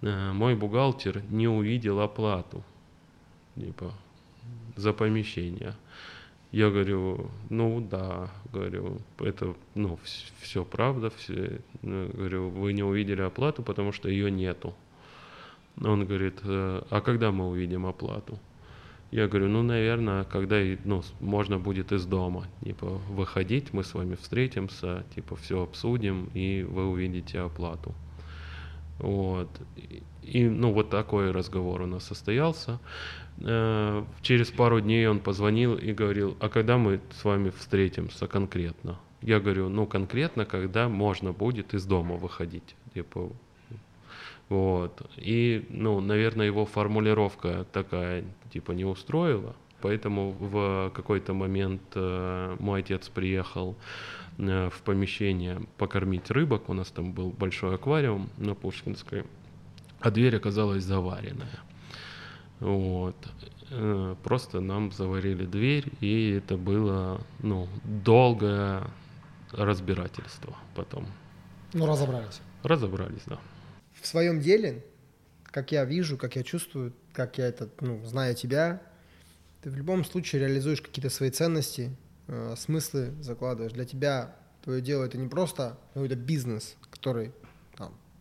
э, 0.00 0.32
мой 0.32 0.54
бухгалтер 0.56 1.22
не 1.30 1.48
увидел 1.48 2.00
оплату, 2.00 2.62
типа, 3.54 3.92
за 4.76 4.92
помещение. 4.92 5.74
Я 6.52 6.68
говорю, 6.68 7.30
ну 7.48 7.80
да, 7.80 8.30
говорю, 8.52 8.98
это, 9.18 9.54
ну, 9.74 9.98
все 10.40 10.64
правда, 10.66 11.10
все, 11.16 11.60
говорю, 11.82 12.50
вы 12.50 12.74
не 12.74 12.82
увидели 12.82 13.22
оплату, 13.22 13.62
потому 13.62 13.92
что 13.92 14.10
ее 14.10 14.30
нету. 14.30 14.74
Он 15.82 16.04
говорит, 16.04 16.40
«Э, 16.44 16.82
а 16.90 17.00
когда 17.00 17.32
мы 17.32 17.48
увидим 17.48 17.86
оплату? 17.86 18.38
Я 19.10 19.28
говорю, 19.28 19.48
ну, 19.48 19.62
наверное, 19.62 20.24
когда 20.24 20.56
ну, 20.84 21.02
можно 21.20 21.58
будет 21.58 21.90
из 21.92 22.04
дома, 22.04 22.46
типа, 22.62 22.86
выходить, 23.08 23.72
мы 23.72 23.82
с 23.82 23.94
вами 23.94 24.14
встретимся, 24.14 25.04
типа, 25.14 25.36
все 25.36 25.62
обсудим, 25.62 26.30
и 26.34 26.62
вы 26.62 26.86
увидите 26.86 27.40
оплату. 27.40 27.94
Вот. 28.98 29.48
И, 30.22 30.48
ну, 30.48 30.72
вот 30.72 30.90
такой 30.90 31.30
разговор 31.30 31.82
у 31.82 31.86
нас 31.86 32.04
состоялся. 32.04 32.78
Э, 33.40 34.04
Через 34.22 34.50
пару 34.50 34.80
дней 34.80 35.06
он 35.08 35.20
позвонил 35.20 35.76
и 35.76 35.92
говорил, 35.92 36.36
а 36.40 36.48
когда 36.48 36.78
мы 36.78 37.00
с 37.10 37.24
вами 37.24 37.50
встретимся 37.50 38.26
конкретно? 38.26 38.98
Я 39.20 39.40
говорю, 39.40 39.68
ну, 39.68 39.86
конкретно, 39.86 40.44
когда 40.44 40.88
можно 40.88 41.32
будет 41.32 41.74
из 41.74 41.84
дома 41.84 42.16
выходить. 42.16 42.74
Типа, 42.94 43.30
вот. 44.48 45.00
И, 45.16 45.64
ну, 45.70 46.00
наверное, 46.00 46.46
его 46.46 46.66
формулировка 46.66 47.66
такая, 47.72 48.24
типа, 48.52 48.72
не 48.72 48.84
устроила. 48.84 49.54
Поэтому 49.80 50.30
в 50.38 50.92
какой-то 50.94 51.34
момент 51.34 51.82
э, 51.94 52.56
мой 52.60 52.80
отец 52.80 53.08
приехал 53.08 53.76
э, 54.38 54.70
в 54.70 54.82
помещение 54.82 55.60
покормить 55.78 56.30
рыбок. 56.30 56.68
У 56.68 56.74
нас 56.74 56.90
там 56.90 57.12
был 57.12 57.30
большой 57.30 57.74
аквариум 57.74 58.30
на 58.38 58.54
Пушкинской, 58.54 59.24
а 60.02 60.10
дверь 60.10 60.36
оказалась 60.36 60.84
заваренная. 60.84 61.60
Вот. 62.60 63.16
Э, 63.70 64.16
Просто 64.22 64.60
нам 64.60 64.92
заварили 64.92 65.46
дверь, 65.46 65.92
и 66.00 66.32
это 66.32 66.56
было, 66.56 67.20
ну, 67.40 67.68
долгое 67.84 68.84
разбирательство 69.52 70.56
потом. 70.74 71.06
Ну, 71.72 71.86
разобрались. 71.86 72.40
Разобрались, 72.62 73.22
да. 73.26 73.38
В 74.00 74.06
своем 74.06 74.40
деле, 74.40 74.84
как 75.44 75.72
я 75.72 75.84
вижу, 75.84 76.16
как 76.16 76.36
я 76.36 76.42
чувствую, 76.42 76.92
как 77.12 77.38
я 77.38 77.46
это, 77.46 77.68
ну, 77.80 78.04
знаю 78.04 78.34
тебя, 78.34 78.82
ты 79.62 79.70
в 79.70 79.76
любом 79.76 80.04
случае 80.04 80.42
реализуешь 80.42 80.82
какие-то 80.82 81.10
свои 81.10 81.30
ценности, 81.30 81.96
э, 82.26 82.54
смыслы 82.56 83.12
закладываешь. 83.20 83.72
Для 83.72 83.84
тебя 83.84 84.34
твое 84.64 84.80
дело 84.80 85.04
это 85.04 85.18
не 85.18 85.28
просто 85.28 85.78
какой-то 85.94 86.16
бизнес, 86.16 86.76
который 86.90 87.32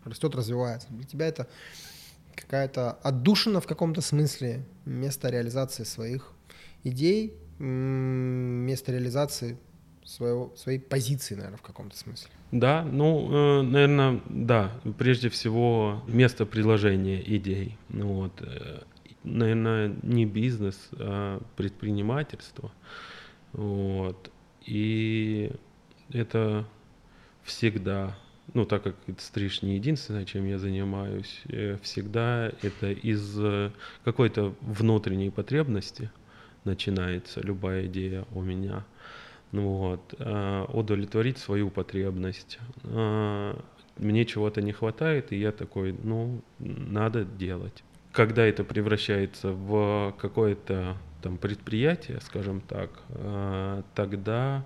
растет, 0.05 0.35
развивается. 0.35 0.87
Для 0.89 1.03
тебя 1.05 1.27
это 1.27 1.47
какая-то 2.35 2.91
отдушина 2.91 3.59
в 3.61 3.67
каком-то 3.67 4.01
смысле, 4.01 4.65
место 4.85 5.29
реализации 5.29 5.83
своих 5.83 6.33
идей, 6.83 7.33
место 7.59 8.91
реализации 8.91 9.57
своего, 10.03 10.51
своей 10.55 10.79
позиции, 10.79 11.35
наверное, 11.35 11.57
в 11.57 11.61
каком-то 11.61 11.95
смысле. 11.95 12.31
Да, 12.51 12.83
ну, 12.83 13.61
наверное, 13.61 14.21
да. 14.27 14.71
Прежде 14.97 15.29
всего, 15.29 16.03
место 16.07 16.45
предложения 16.45 17.21
идей. 17.37 17.77
Ну, 17.89 18.13
вот, 18.13 18.41
наверное, 19.23 19.95
не 20.01 20.25
бизнес, 20.25 20.89
а 20.93 21.41
предпринимательство. 21.55 22.71
Вот. 23.53 24.31
И 24.65 25.51
это 26.09 26.65
всегда, 27.43 28.17
ну, 28.53 28.65
так 28.65 28.83
как 28.83 28.95
стриж 29.19 29.61
не 29.61 29.75
единственное, 29.75 30.25
чем 30.25 30.45
я 30.45 30.57
занимаюсь, 30.57 31.41
э, 31.47 31.77
всегда 31.81 32.51
это 32.61 32.91
из 32.91 33.37
э, 33.39 33.71
какой-то 34.03 34.53
внутренней 34.61 35.29
потребности 35.29 36.11
начинается 36.63 37.41
любая 37.41 37.85
идея 37.87 38.25
у 38.33 38.41
меня. 38.41 38.85
Ну 39.51 39.69
вот, 39.69 40.15
э, 40.17 40.65
удовлетворить 40.69 41.37
свою 41.37 41.69
потребность. 41.69 42.59
Мне 43.97 44.25
чего-то 44.25 44.61
не 44.61 44.71
хватает, 44.71 45.31
и 45.31 45.37
я 45.37 45.51
такой, 45.51 45.95
ну, 46.03 46.41
надо 46.59 47.25
делать. 47.25 47.83
Когда 48.11 48.45
это 48.45 48.63
превращается 48.63 49.51
в 49.51 50.15
какое-то 50.17 50.97
там 51.21 51.37
предприятие, 51.37 52.19
скажем 52.21 52.61
так, 52.61 52.89
тогда 53.93 54.65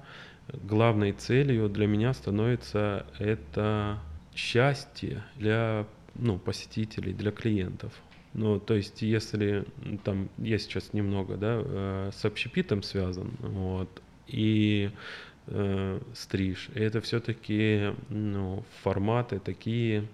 главной 0.53 1.11
целью 1.11 1.69
для 1.69 1.87
меня 1.87 2.13
становится 2.13 3.05
это 3.19 3.99
счастье 4.35 5.23
для 5.35 5.85
ну, 6.15 6.37
посетителей, 6.37 7.13
для 7.13 7.31
клиентов. 7.31 7.93
Ну, 8.33 8.59
то 8.59 8.73
есть, 8.73 9.01
если 9.01 9.65
там 10.03 10.29
я 10.37 10.57
сейчас 10.57 10.91
немного, 10.93 11.37
да, 11.37 11.61
э, 11.63 12.11
с 12.13 12.25
общепитом 12.25 12.83
связан, 12.83 13.31
вот, 13.39 14.01
и 14.27 14.91
э, 15.47 16.01
стриж, 16.13 16.69
это 16.75 16.99
все-таки 16.99 17.93
ну, 18.09 18.65
форматы 18.83 19.39
такие 19.39 20.05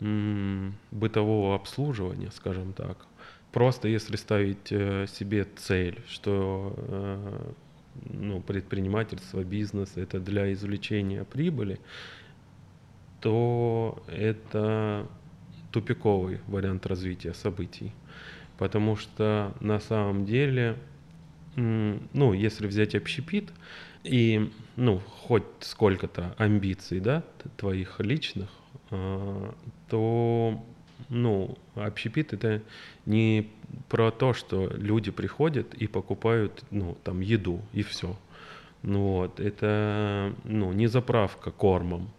м, 0.00 0.74
бытового 0.90 1.54
обслуживания, 1.54 2.30
скажем 2.30 2.74
так. 2.74 3.06
Просто 3.52 3.88
если 3.88 4.16
ставить 4.16 4.70
э, 4.70 5.06
себе 5.08 5.46
цель, 5.56 5.98
что 6.08 6.74
э, 6.76 7.52
ну, 8.04 8.40
предпринимательство, 8.40 9.42
бизнес 9.44 9.96
это 9.96 10.20
для 10.20 10.52
извлечения 10.52 11.24
прибыли, 11.24 11.80
то 13.20 14.02
это 14.08 15.06
тупиковый 15.72 16.40
вариант 16.46 16.86
развития 16.86 17.34
событий. 17.34 17.92
Потому 18.58 18.96
что 18.96 19.54
на 19.60 19.80
самом 19.80 20.26
деле, 20.26 20.76
ну, 21.56 22.32
если 22.32 22.66
взять 22.66 22.94
общепит 22.94 23.52
и, 24.04 24.50
ну, 24.76 24.98
хоть 24.98 25.44
сколько-то 25.60 26.34
амбиций, 26.38 27.00
да, 27.00 27.22
твоих 27.56 28.00
личных, 28.00 28.48
а, 28.90 29.54
то, 29.88 30.64
ну, 31.08 31.56
общепит 31.74 32.32
это 32.32 32.62
не 33.06 33.48
про 33.88 34.10
то, 34.10 34.32
что 34.32 34.70
люди 34.74 35.10
приходят 35.10 35.74
и 35.74 35.86
покупают, 35.86 36.64
ну, 36.70 36.96
там, 37.04 37.20
еду 37.20 37.60
и 37.72 37.82
все. 37.82 38.16
Ну 38.82 39.00
вот, 39.08 39.40
это, 39.40 40.34
ну, 40.44 40.72
не 40.72 40.86
заправка 40.86 41.50
кормом, 41.50 42.10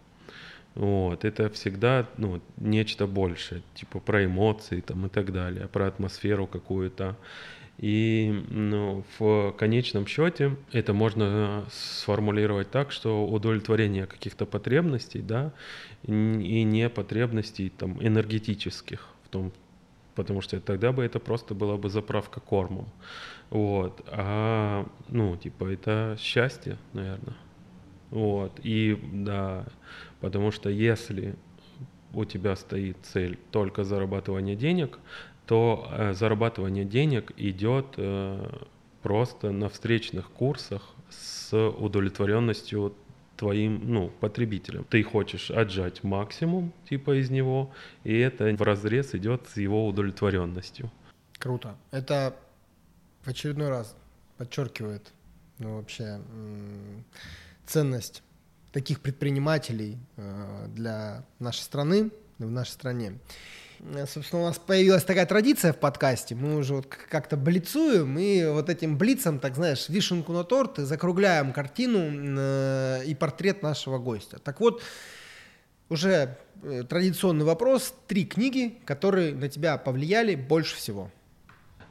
вот, 0.74 1.24
это 1.24 1.50
всегда 1.50 2.08
ну, 2.16 2.40
нечто 2.56 3.06
большее, 3.06 3.62
типа 3.74 4.00
про 4.00 4.24
эмоции 4.24 4.80
там, 4.80 5.06
и 5.06 5.08
так 5.08 5.32
далее, 5.32 5.68
про 5.68 5.86
атмосферу 5.86 6.46
какую-то. 6.46 7.16
И 7.78 8.44
ну, 8.48 9.04
в 9.18 9.52
конечном 9.52 10.06
счете 10.06 10.56
это 10.72 10.92
можно 10.92 11.64
сформулировать 11.70 12.70
так, 12.70 12.92
что 12.92 13.26
удовлетворение 13.26 14.06
каких-то 14.06 14.46
потребностей, 14.46 15.20
да, 15.20 15.52
и 16.04 16.62
не 16.62 16.88
потребностей 16.88 17.70
там 17.70 17.98
энергетических 18.00 19.08
в 19.24 19.28
том, 19.28 19.52
потому 20.14 20.40
что 20.40 20.60
тогда 20.60 20.92
бы 20.92 21.04
это 21.04 21.18
просто 21.18 21.54
была 21.54 21.76
бы 21.76 21.88
заправка 21.88 22.40
кормом, 22.40 22.88
вот, 23.50 24.02
а 24.08 24.86
ну 25.08 25.36
типа 25.36 25.66
это 25.72 26.16
счастье, 26.18 26.78
наверное, 26.92 27.36
вот, 28.10 28.60
и 28.62 28.98
да, 29.12 29.66
потому 30.20 30.50
что 30.50 30.70
если 30.70 31.36
у 32.14 32.24
тебя 32.24 32.56
стоит 32.56 32.98
цель 33.02 33.38
только 33.50 33.84
зарабатывание 33.84 34.56
денег, 34.56 34.98
то 35.46 35.88
э, 35.90 36.12
зарабатывание 36.12 36.84
денег 36.84 37.32
идет 37.36 37.86
э, 37.96 38.48
просто 39.02 39.50
на 39.50 39.68
встречных 39.68 40.30
курсах 40.30 40.82
с 41.10 41.56
удовлетворенностью 41.56 42.94
твоим 43.42 43.80
ну, 43.92 44.08
потребителем. 44.20 44.84
Ты 44.84 45.02
хочешь 45.02 45.50
отжать 45.50 46.04
максимум 46.04 46.72
типа 46.88 47.20
из 47.20 47.28
него, 47.28 47.72
и 48.04 48.16
это 48.16 48.44
в 48.56 48.62
разрез 48.62 49.16
идет 49.16 49.48
с 49.48 49.56
его 49.56 49.84
удовлетворенностью. 49.88 50.92
Круто. 51.40 51.74
Это 51.90 52.36
в 53.22 53.28
очередной 53.28 53.68
раз 53.68 53.96
подчеркивает 54.38 55.12
ну, 55.58 55.78
вообще 55.78 56.20
ценность 57.66 58.22
таких 58.70 59.00
предпринимателей 59.00 59.98
э, 60.16 60.66
для 60.68 61.24
нашей 61.40 61.62
страны, 61.62 62.12
в 62.38 62.48
нашей 62.48 62.70
стране. 62.70 63.18
Э, 63.82 64.06
собственно, 64.06 64.42
у 64.42 64.46
нас 64.46 64.58
появилась 64.58 65.04
такая 65.04 65.26
традиция 65.26 65.72
в 65.72 65.78
подкасте. 65.78 66.34
Мы 66.34 66.56
уже 66.56 66.74
вот 66.74 66.86
как-то 66.86 67.36
блицуем, 67.36 68.18
и 68.18 68.44
вот 68.46 68.68
этим 68.68 68.96
блицом, 68.96 69.38
так 69.38 69.56
знаешь, 69.56 69.88
вишенку 69.88 70.32
на 70.32 70.44
торт, 70.44 70.78
закругляем 70.78 71.52
картину 71.52 72.38
э, 72.38 73.04
и 73.04 73.14
портрет 73.14 73.62
нашего 73.62 73.98
гостя. 73.98 74.38
Так 74.38 74.60
вот, 74.60 74.82
уже 75.88 76.36
э, 76.62 76.84
традиционный 76.88 77.44
вопрос. 77.44 77.94
Три 78.06 78.24
книги, 78.24 78.78
которые 78.84 79.34
на 79.34 79.48
тебя 79.48 79.76
повлияли 79.78 80.34
больше 80.34 80.76
всего. 80.76 81.10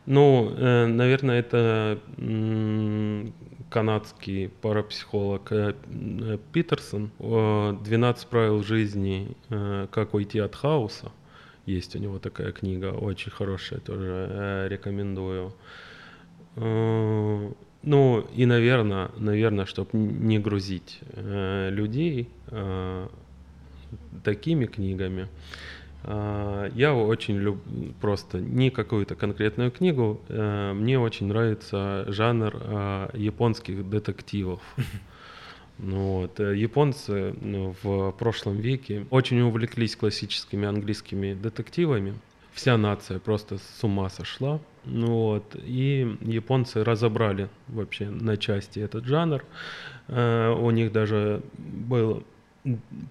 Ну, 0.08 0.50
наверное, 0.50 1.40
это 1.40 2.00
канадский 3.70 4.50
парапсихолог 4.50 5.52
Питерсон. 6.52 7.12
«12 7.20 8.28
правил 8.28 8.64
жизни. 8.64 9.38
Как 9.92 10.16
уйти 10.16 10.40
от 10.40 10.56
хаоса». 10.56 11.12
Есть 11.66 11.96
у 11.96 12.00
него 12.00 12.18
такая 12.20 12.52
книга, 12.52 12.88
очень 12.88 13.32
хорошая, 13.32 13.80
тоже 13.80 14.28
э, 14.30 14.68
рекомендую. 14.68 15.54
Э, 16.56 17.52
ну 17.84 18.28
и, 18.36 18.46
наверное, 18.46 19.12
наверное, 19.18 19.66
чтобы 19.66 19.90
не 19.94 20.40
грузить 20.40 21.00
э, 21.14 21.70
людей 21.72 22.30
такими 24.24 24.66
книгами, 24.66 25.28
я 26.04 26.96
очень 26.96 27.38
люблю 27.38 27.94
просто 28.00 28.40
не 28.40 28.72
какую-то 28.72 29.16
конкретную 29.16 29.72
книгу, 29.72 30.20
мне 30.30 31.00
очень 31.00 31.28
нравится 31.28 32.06
жанр 32.08 33.12
японских 33.14 33.88
детективов. 33.88 34.62
Ну 35.82 36.20
вот. 36.20 36.40
Э, 36.40 36.56
японцы 36.56 37.34
ну, 37.42 37.76
в 37.84 38.12
прошлом 38.12 38.58
веке 38.58 39.06
очень 39.10 39.42
увлеклись 39.42 39.96
классическими 39.96 40.68
английскими 40.68 41.34
детективами. 41.34 42.14
Вся 42.54 42.78
нация 42.78 43.20
просто 43.20 43.58
с 43.58 43.84
ума 43.84 44.10
сошла. 44.10 44.60
Ну 44.86 45.08
вот. 45.08 45.56
И 45.56 46.18
японцы 46.22 46.84
разобрали 46.84 47.50
вообще 47.68 48.10
на 48.10 48.38
части 48.38 48.80
этот 48.80 49.06
жанр. 49.06 49.44
Э, 50.08 50.54
у 50.54 50.70
них 50.70 50.92
даже 50.92 51.42
было 51.58 52.24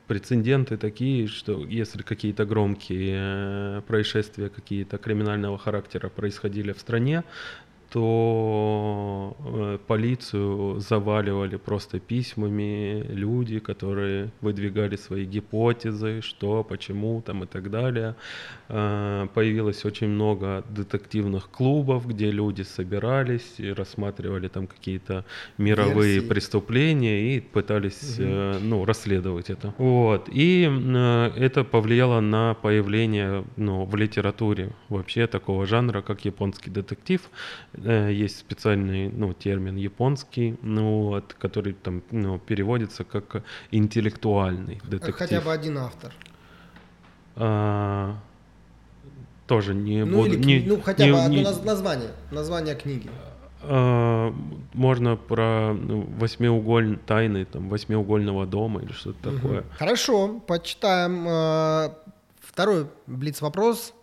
прецеденты 0.07 0.77
такие, 0.77 1.27
что 1.27 1.65
если 1.65 2.03
какие-то 2.03 2.45
громкие 2.45 3.17
э, 3.19 3.83
происшествия, 3.87 4.49
какие-то 4.49 4.97
криминального 4.99 5.59
характера 5.59 6.09
происходили 6.09 6.73
в 6.73 6.79
стране, 6.79 7.25
то 7.91 9.37
э, 9.39 9.79
полицию 9.87 10.79
заваливали 10.79 11.57
просто 11.57 11.99
письмами 11.99 13.05
люди, 13.09 13.59
которые 13.59 14.31
выдвигали 14.41 14.97
свои 14.97 15.25
гипотезы, 15.25 16.21
что, 16.23 16.63
почему 16.63 17.21
там 17.21 17.43
и 17.45 17.47
так 17.47 17.71
далее. 17.71 18.15
Э, 18.69 19.27
появилось 19.35 19.85
очень 19.85 20.09
много 20.09 20.65
детективных 20.69 21.51
клубов, 21.51 22.07
где 22.07 22.31
люди 22.31 22.63
собирались 22.63 23.55
и 23.59 23.73
рассматривали 23.73 24.47
там 24.47 24.69
какие-то 24.69 25.25
мировые 25.59 26.15
Версии. 26.15 26.29
преступления 26.29 27.37
и 27.37 27.41
пытались 27.41 28.19
угу. 28.21 28.59
ну, 28.63 28.85
расследовать 28.85 29.51
это. 29.51 29.75
Вот. 29.79 30.29
И 30.31 30.63
это 31.37 31.65
повлияло 31.65 32.21
на 32.21 32.55
появление 32.55 33.45
ну, 33.57 33.85
в 33.85 33.97
литературе 33.97 34.71
вообще 34.89 35.27
такого 35.27 35.67
жанра, 35.67 36.03
как 36.03 36.25
японский 36.25 36.71
детектив 36.71 37.21
есть 37.85 38.39
специальный 38.39 39.09
ну, 39.09 39.33
термин 39.33 39.77
японский, 39.77 40.57
ну, 40.63 41.03
вот, 41.09 41.35
который 41.35 41.73
там 41.73 42.03
ну, 42.11 42.39
переводится 42.39 43.05
как 43.05 43.43
интеллектуальный 43.71 44.81
детектив. 44.85 45.17
Хотя 45.17 45.41
бы 45.41 45.53
один 45.53 45.79
автор. 45.79 46.13
А, 47.37 48.19
тоже 49.47 49.75
не 49.75 50.05
ну, 50.05 50.19
буду... 50.19 50.35
Или, 50.35 50.45
не, 50.45 50.69
ну, 50.69 50.81
хотя 50.81 51.07
не, 51.07 51.13
бы 51.13 51.19
одно 51.19 51.37
не, 51.37 51.65
название, 51.65 52.11
название 52.31 52.75
книги. 52.75 53.11
А, 53.63 54.35
можно 54.75 55.17
про 55.17 55.73
ну, 55.73 56.03
восьмиугольные 56.19 56.99
тайны 56.99 57.45
там 57.45 57.69
восьмиугольного 57.69 58.47
дома 58.47 58.83
или 58.83 58.93
что-то 58.93 59.31
угу. 59.31 59.37
такое. 59.37 59.65
Хорошо, 59.79 60.41
почитаем. 60.41 61.27
Э, 61.29 61.91
второй 62.41 62.89
блиц 63.07 63.41
вопрос. 63.41 63.95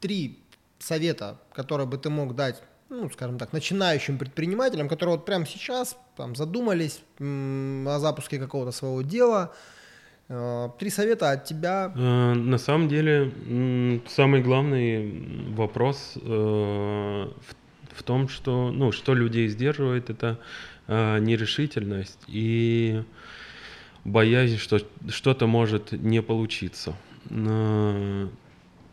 Три 0.00 0.38
совета, 0.78 1.38
которые 1.54 1.86
бы 1.86 1.96
ты 1.96 2.10
мог 2.10 2.34
дать 2.34 2.62
ну, 2.88 3.10
скажем 3.10 3.38
так, 3.38 3.52
начинающим 3.52 4.18
предпринимателям, 4.18 4.88
которые 4.88 5.16
вот 5.16 5.24
прямо 5.24 5.46
сейчас 5.46 5.96
там 6.16 6.36
задумались 6.36 7.00
о 7.18 7.98
запуске 7.98 8.38
какого-то 8.38 8.72
своего 8.72 9.02
дела. 9.02 9.52
Э, 10.28 10.70
три 10.78 10.90
совета 10.90 11.32
от 11.32 11.44
тебя. 11.44 11.92
Э, 11.94 12.34
на 12.34 12.58
самом 12.58 12.88
деле, 12.88 14.00
самый 14.08 14.42
главный 14.42 15.52
вопрос 15.54 16.14
э, 16.16 16.20
в, 17.92 18.02
том, 18.02 18.28
что, 18.28 18.70
ну, 18.70 18.92
что 18.92 19.14
людей 19.14 19.48
сдерживает, 19.48 20.10
это 20.10 20.38
нерешительность 20.86 22.18
и 22.26 23.02
боязнь, 24.04 24.58
что 24.58 24.80
что-то 25.08 25.46
может 25.46 25.92
не 25.92 26.20
получиться. 26.20 26.94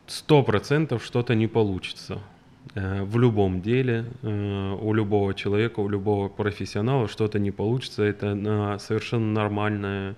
Сто 0.07 0.43
процентов 0.43 1.03
что-то 1.03 1.35
не 1.35 1.47
получится. 1.47 2.21
Э, 2.75 3.03
в 3.03 3.17
любом 3.17 3.61
деле 3.61 4.05
э, 4.21 4.77
у 4.81 4.93
любого 4.93 5.33
человека, 5.33 5.79
у 5.81 5.89
любого 5.89 6.29
профессионала 6.29 7.07
что-то 7.07 7.39
не 7.39 7.51
получится. 7.51 8.03
Это 8.03 8.77
совершенно 8.79 9.31
нормальный 9.31 10.15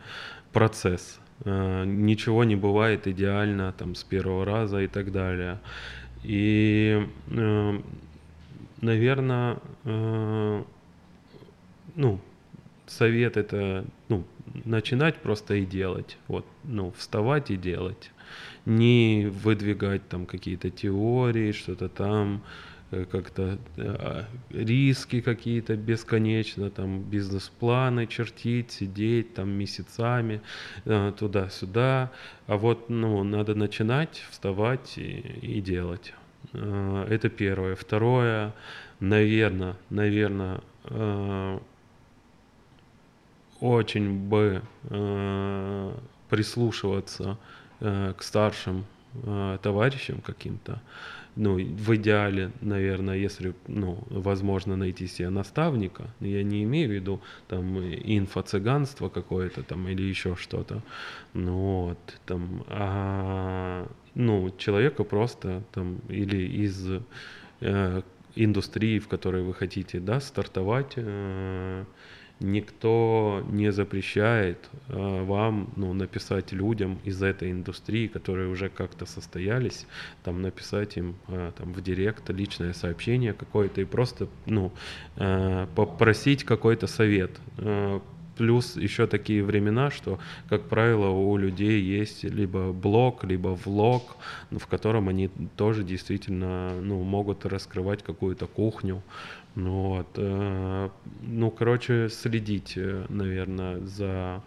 процесс. 0.52 1.20
Э, 1.46 1.84
ничего 1.86 2.44
не 2.44 2.56
бывает 2.56 3.08
идеально 3.08 3.74
там, 3.74 3.96
с 3.96 4.04
первого 4.04 4.46
раза 4.46 4.82
и 4.82 4.88
так 4.88 5.12
далее. 5.12 5.60
И, 6.24 7.06
наверное, 8.80 9.58
ну, 11.96 12.20
совет 12.88 13.36
это 13.36 13.84
ну, 14.08 14.24
начинать 14.64 15.18
просто 15.18 15.56
и 15.56 15.66
делать. 15.66 16.18
Вот, 16.30 16.46
ну, 16.64 16.94
вставать 16.98 17.52
и 17.52 17.58
делать 17.58 18.13
не 18.66 19.28
выдвигать 19.28 20.08
там 20.08 20.26
какие-то 20.26 20.70
теории, 20.70 21.52
что-то 21.52 21.90
там, 21.90 22.44
э, 22.92 23.06
как-то 23.06 23.58
э, 23.78 24.24
риски 24.52 25.22
какие-то 25.22 25.76
бесконечно, 25.76 26.70
там 26.70 27.02
бизнес-планы 27.02 28.08
чертить, 28.08 28.72
сидеть 28.72 29.34
там 29.34 29.50
месяцами 29.50 30.42
э, 30.86 31.12
туда-сюда. 31.18 32.12
А 32.48 32.58
вот 32.58 32.90
ну, 32.90 33.24
надо 33.24 33.56
начинать, 33.56 34.24
вставать 34.30 34.98
и, 34.98 35.20
и 35.42 35.62
делать. 35.62 36.14
Это 36.52 37.30
первое. 37.30 37.76
Второе, 37.76 38.54
наверное, 39.00 39.78
наверное, 39.90 40.60
очень 43.62 44.28
бы 44.28 44.62
прислушиваться 46.30 47.38
Э, 47.80 48.14
к 48.18 48.24
старшим 48.24 48.86
э, 49.24 49.58
товарищам 49.62 50.22
каким-то, 50.22 50.82
ну, 51.36 51.56
в 51.56 51.96
идеале, 51.96 52.52
наверное, 52.62 53.18
если, 53.18 53.54
ну, 53.68 53.98
возможно 54.10 54.76
найти 54.76 55.08
себе 55.08 55.30
наставника, 55.30 56.04
я 56.20 56.44
не 56.44 56.64
имею 56.64 56.90
в 56.90 56.92
виду 56.94 57.22
там 57.48 57.80
инфо-цыганство 57.80 59.10
какое-то 59.10 59.64
там 59.64 59.88
или 59.88 60.04
еще 60.04 60.36
что-то, 60.36 60.82
ну, 61.34 61.88
вот, 61.88 62.20
там, 62.26 62.64
а, 62.68 63.88
ну, 64.14 64.54
человека 64.58 65.04
просто 65.04 65.64
там 65.72 65.98
или 66.10 66.66
из 66.66 67.02
э, 67.62 68.02
индустрии, 68.36 69.00
в 69.00 69.08
которой 69.08 69.44
вы 69.44 69.54
хотите 69.54 70.00
да, 70.00 70.20
стартовать, 70.20 70.94
э, 70.96 71.86
никто 72.44 73.42
не 73.50 73.72
запрещает 73.72 74.70
э, 74.90 75.24
вам 75.24 75.70
ну, 75.76 75.94
написать 75.94 76.52
людям 76.52 77.00
из 77.06 77.24
этой 77.24 77.52
индустрии, 77.52 78.08
которые 78.08 78.50
уже 78.50 78.70
как-то 78.70 79.06
состоялись, 79.06 79.88
там 80.24 80.42
написать 80.42 80.98
им 80.98 81.16
э, 81.30 81.52
там, 81.58 81.74
в 81.74 81.82
директ 81.82 82.30
личное 82.30 82.74
сообщение 82.74 83.34
какое-то 83.34 83.82
и 83.82 83.86
просто 83.86 84.28
ну, 84.46 84.72
э, 85.16 85.68
попросить 85.76 86.44
какой-то 86.44 86.88
совет. 86.88 87.32
Э, 87.58 88.00
Плюс 88.36 88.76
еще 88.76 89.06
такие 89.06 89.44
времена, 89.44 89.92
что, 89.92 90.20
как 90.50 90.64
правило, 90.64 91.10
у 91.10 91.38
людей 91.38 91.80
есть 91.82 92.24
либо 92.24 92.72
блог, 92.72 93.24
либо 93.24 93.50
влог, 93.50 94.18
в 94.50 94.66
котором 94.66 95.08
они 95.08 95.30
тоже 95.56 95.84
действительно 95.84 96.74
ну, 96.82 97.04
могут 97.04 97.46
раскрывать 97.46 98.02
какую-то 98.02 98.48
кухню. 98.48 99.04
Ну, 99.56 99.90
вот, 99.90 100.08
э, 100.16 100.90
ну, 101.22 101.52
короче, 101.52 102.10
следить, 102.10 102.74
э, 102.76 103.06
наверное, 103.10 103.80
за 103.82 104.42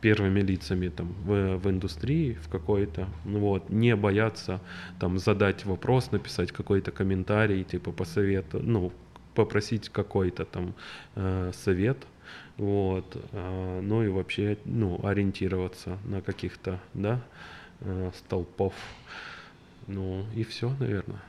первыми 0.00 0.40
лицами 0.40 0.88
там 0.88 1.12
в, 1.24 1.56
в 1.56 1.70
индустрии 1.70 2.38
в 2.42 2.48
какой-то, 2.48 3.08
ну 3.24 3.38
вот, 3.40 3.70
не 3.70 3.96
бояться 3.96 4.60
там 4.98 5.18
задать 5.18 5.64
вопрос, 5.64 6.10
написать 6.12 6.52
какой-то 6.52 6.90
комментарий, 6.90 7.64
типа 7.64 7.92
посоветовать, 7.92 8.66
ну, 8.66 8.92
попросить 9.34 9.88
какой-то 9.88 10.44
там 10.44 10.74
э, 11.14 11.52
совет, 11.54 11.98
вот, 12.56 13.16
а, 13.32 13.80
ну 13.80 14.02
и 14.02 14.08
вообще, 14.08 14.58
ну, 14.64 15.00
ориентироваться 15.02 15.98
на 16.04 16.20
каких-то, 16.20 16.80
да, 16.94 17.22
э, 17.80 18.10
столпов, 18.14 18.74
ну 19.86 20.26
и 20.34 20.44
все, 20.44 20.74
наверное. 20.78 21.20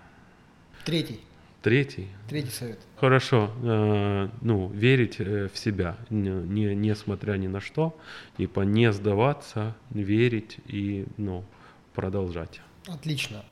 Третий. 0.83 1.19
Третий. 1.61 2.07
Третий 2.27 2.49
совет. 2.49 2.79
Хорошо. 2.95 3.51
Э, 3.61 4.29
ну, 4.41 4.69
верить 4.69 5.19
э, 5.19 5.47
в 5.47 5.57
себя, 5.57 5.95
не, 6.09 6.29
не, 6.29 6.75
несмотря 6.75 7.33
ни 7.33 7.47
на 7.47 7.59
что, 7.59 7.95
типа 8.37 8.61
не 8.61 8.91
сдаваться, 8.91 9.75
верить 9.91 10.57
и, 10.65 11.05
ну, 11.17 11.45
продолжать. 11.93 12.61
Отлично. 12.87 13.45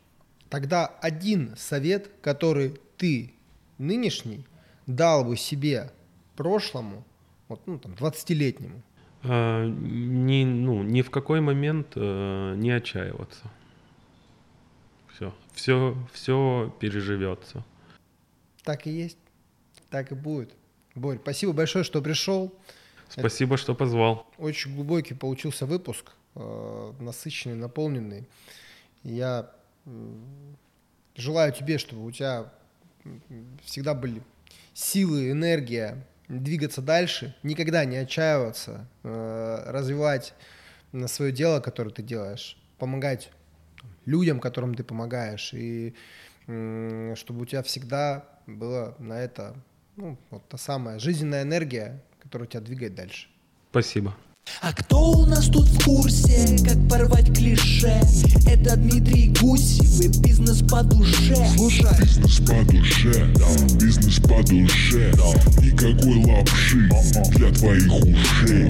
Тогда 0.50 0.88
один 0.88 1.56
совет, 1.56 2.10
который 2.22 2.80
ты 2.98 3.32
нынешний 3.78 4.44
дал 4.88 5.24
бы 5.24 5.38
себе 5.38 5.92
прошлому, 6.36 7.06
вот, 7.48 7.62
ну, 7.68 7.78
там, 7.78 7.94
20-летнему? 7.94 8.82
А, 9.22 9.68
ни, 9.68 10.46
ну, 10.46 10.82
ни 10.82 11.04
в 11.04 11.12
какой 11.12 11.42
момент 11.42 11.90
э, 11.96 12.56
не 12.56 12.72
отчаиваться. 12.72 13.52
Все, 15.14 15.34
все, 15.54 15.96
все 16.12 16.74
переживется. 16.80 17.64
Так 18.64 18.88
и 18.88 18.92
есть, 18.92 19.18
так 19.90 20.12
и 20.12 20.16
будет. 20.16 20.54
Борь, 20.96 21.20
спасибо 21.22 21.54
большое, 21.54 21.84
что 21.84 22.02
пришел. 22.02 22.54
Спасибо, 23.10 23.56
Это 23.56 23.64
что 23.64 23.76
позвал. 23.76 24.28
Очень 24.38 24.76
глубокий 24.76 25.14
получился 25.14 25.66
выпуск, 25.66 26.12
э, 26.36 26.94
насыщенный, 27.00 27.56
наполненный. 27.56 28.28
Я 29.04 29.52
желаю 31.16 31.54
тебе, 31.54 31.78
чтобы 31.78 32.06
у 32.06 32.12
тебя 32.12 32.52
всегда 33.64 33.94
были 33.94 34.22
силы, 34.74 35.32
энергия, 35.32 36.06
двигаться 36.28 36.82
дальше, 36.82 37.36
никогда 37.44 37.86
не 37.86 37.98
отчаиваться, 37.98 38.88
э, 39.04 39.64
развивать 39.68 40.34
свое 41.08 41.32
дело, 41.32 41.60
которое 41.60 41.92
ты 41.92 42.04
делаешь, 42.04 42.58
помогать 42.78 43.32
людям, 44.06 44.40
которым 44.40 44.76
ты 44.76 44.84
помогаешь, 44.84 45.54
и 45.54 45.96
чтобы 47.16 47.42
у 47.42 47.46
тебя 47.46 47.62
всегда 47.62 48.26
была 48.58 48.96
на 49.00 49.20
это 49.20 49.56
ну, 49.96 50.18
вот 50.32 50.48
та 50.48 50.58
самая 50.58 51.00
жизненная 51.00 51.44
энергия, 51.44 52.02
которая 52.20 52.48
тебя 52.48 52.62
двигает 52.62 52.96
дальше. 52.96 53.28
Спасибо. 53.72 54.16
А 54.62 54.74
кто 54.74 55.12
у 55.12 55.26
нас 55.26 55.46
тут 55.48 55.68
в 55.68 55.86
курсе, 55.86 56.58
как 56.66 56.90
порвать 56.90 57.28
клише? 57.36 58.02
Это 58.48 58.76
Дмитрий 58.78 59.34
Гусев 59.40 60.02
и 60.02 60.08
бизнес 60.22 60.62
по 60.68 60.84
душе 60.84 61.36
Слушай 61.56 61.86
Бизнес 62.00 62.40
по 62.40 62.72
душе, 62.72 63.34
да, 63.36 63.78
бизнес 63.78 64.20
по 64.22 64.42
душе, 64.44 65.14
да 65.16 65.62
Никакой 65.62 66.26
лапши 66.26 66.90
для 67.36 67.52
твоих 67.52 67.94
ушей 68.04 68.68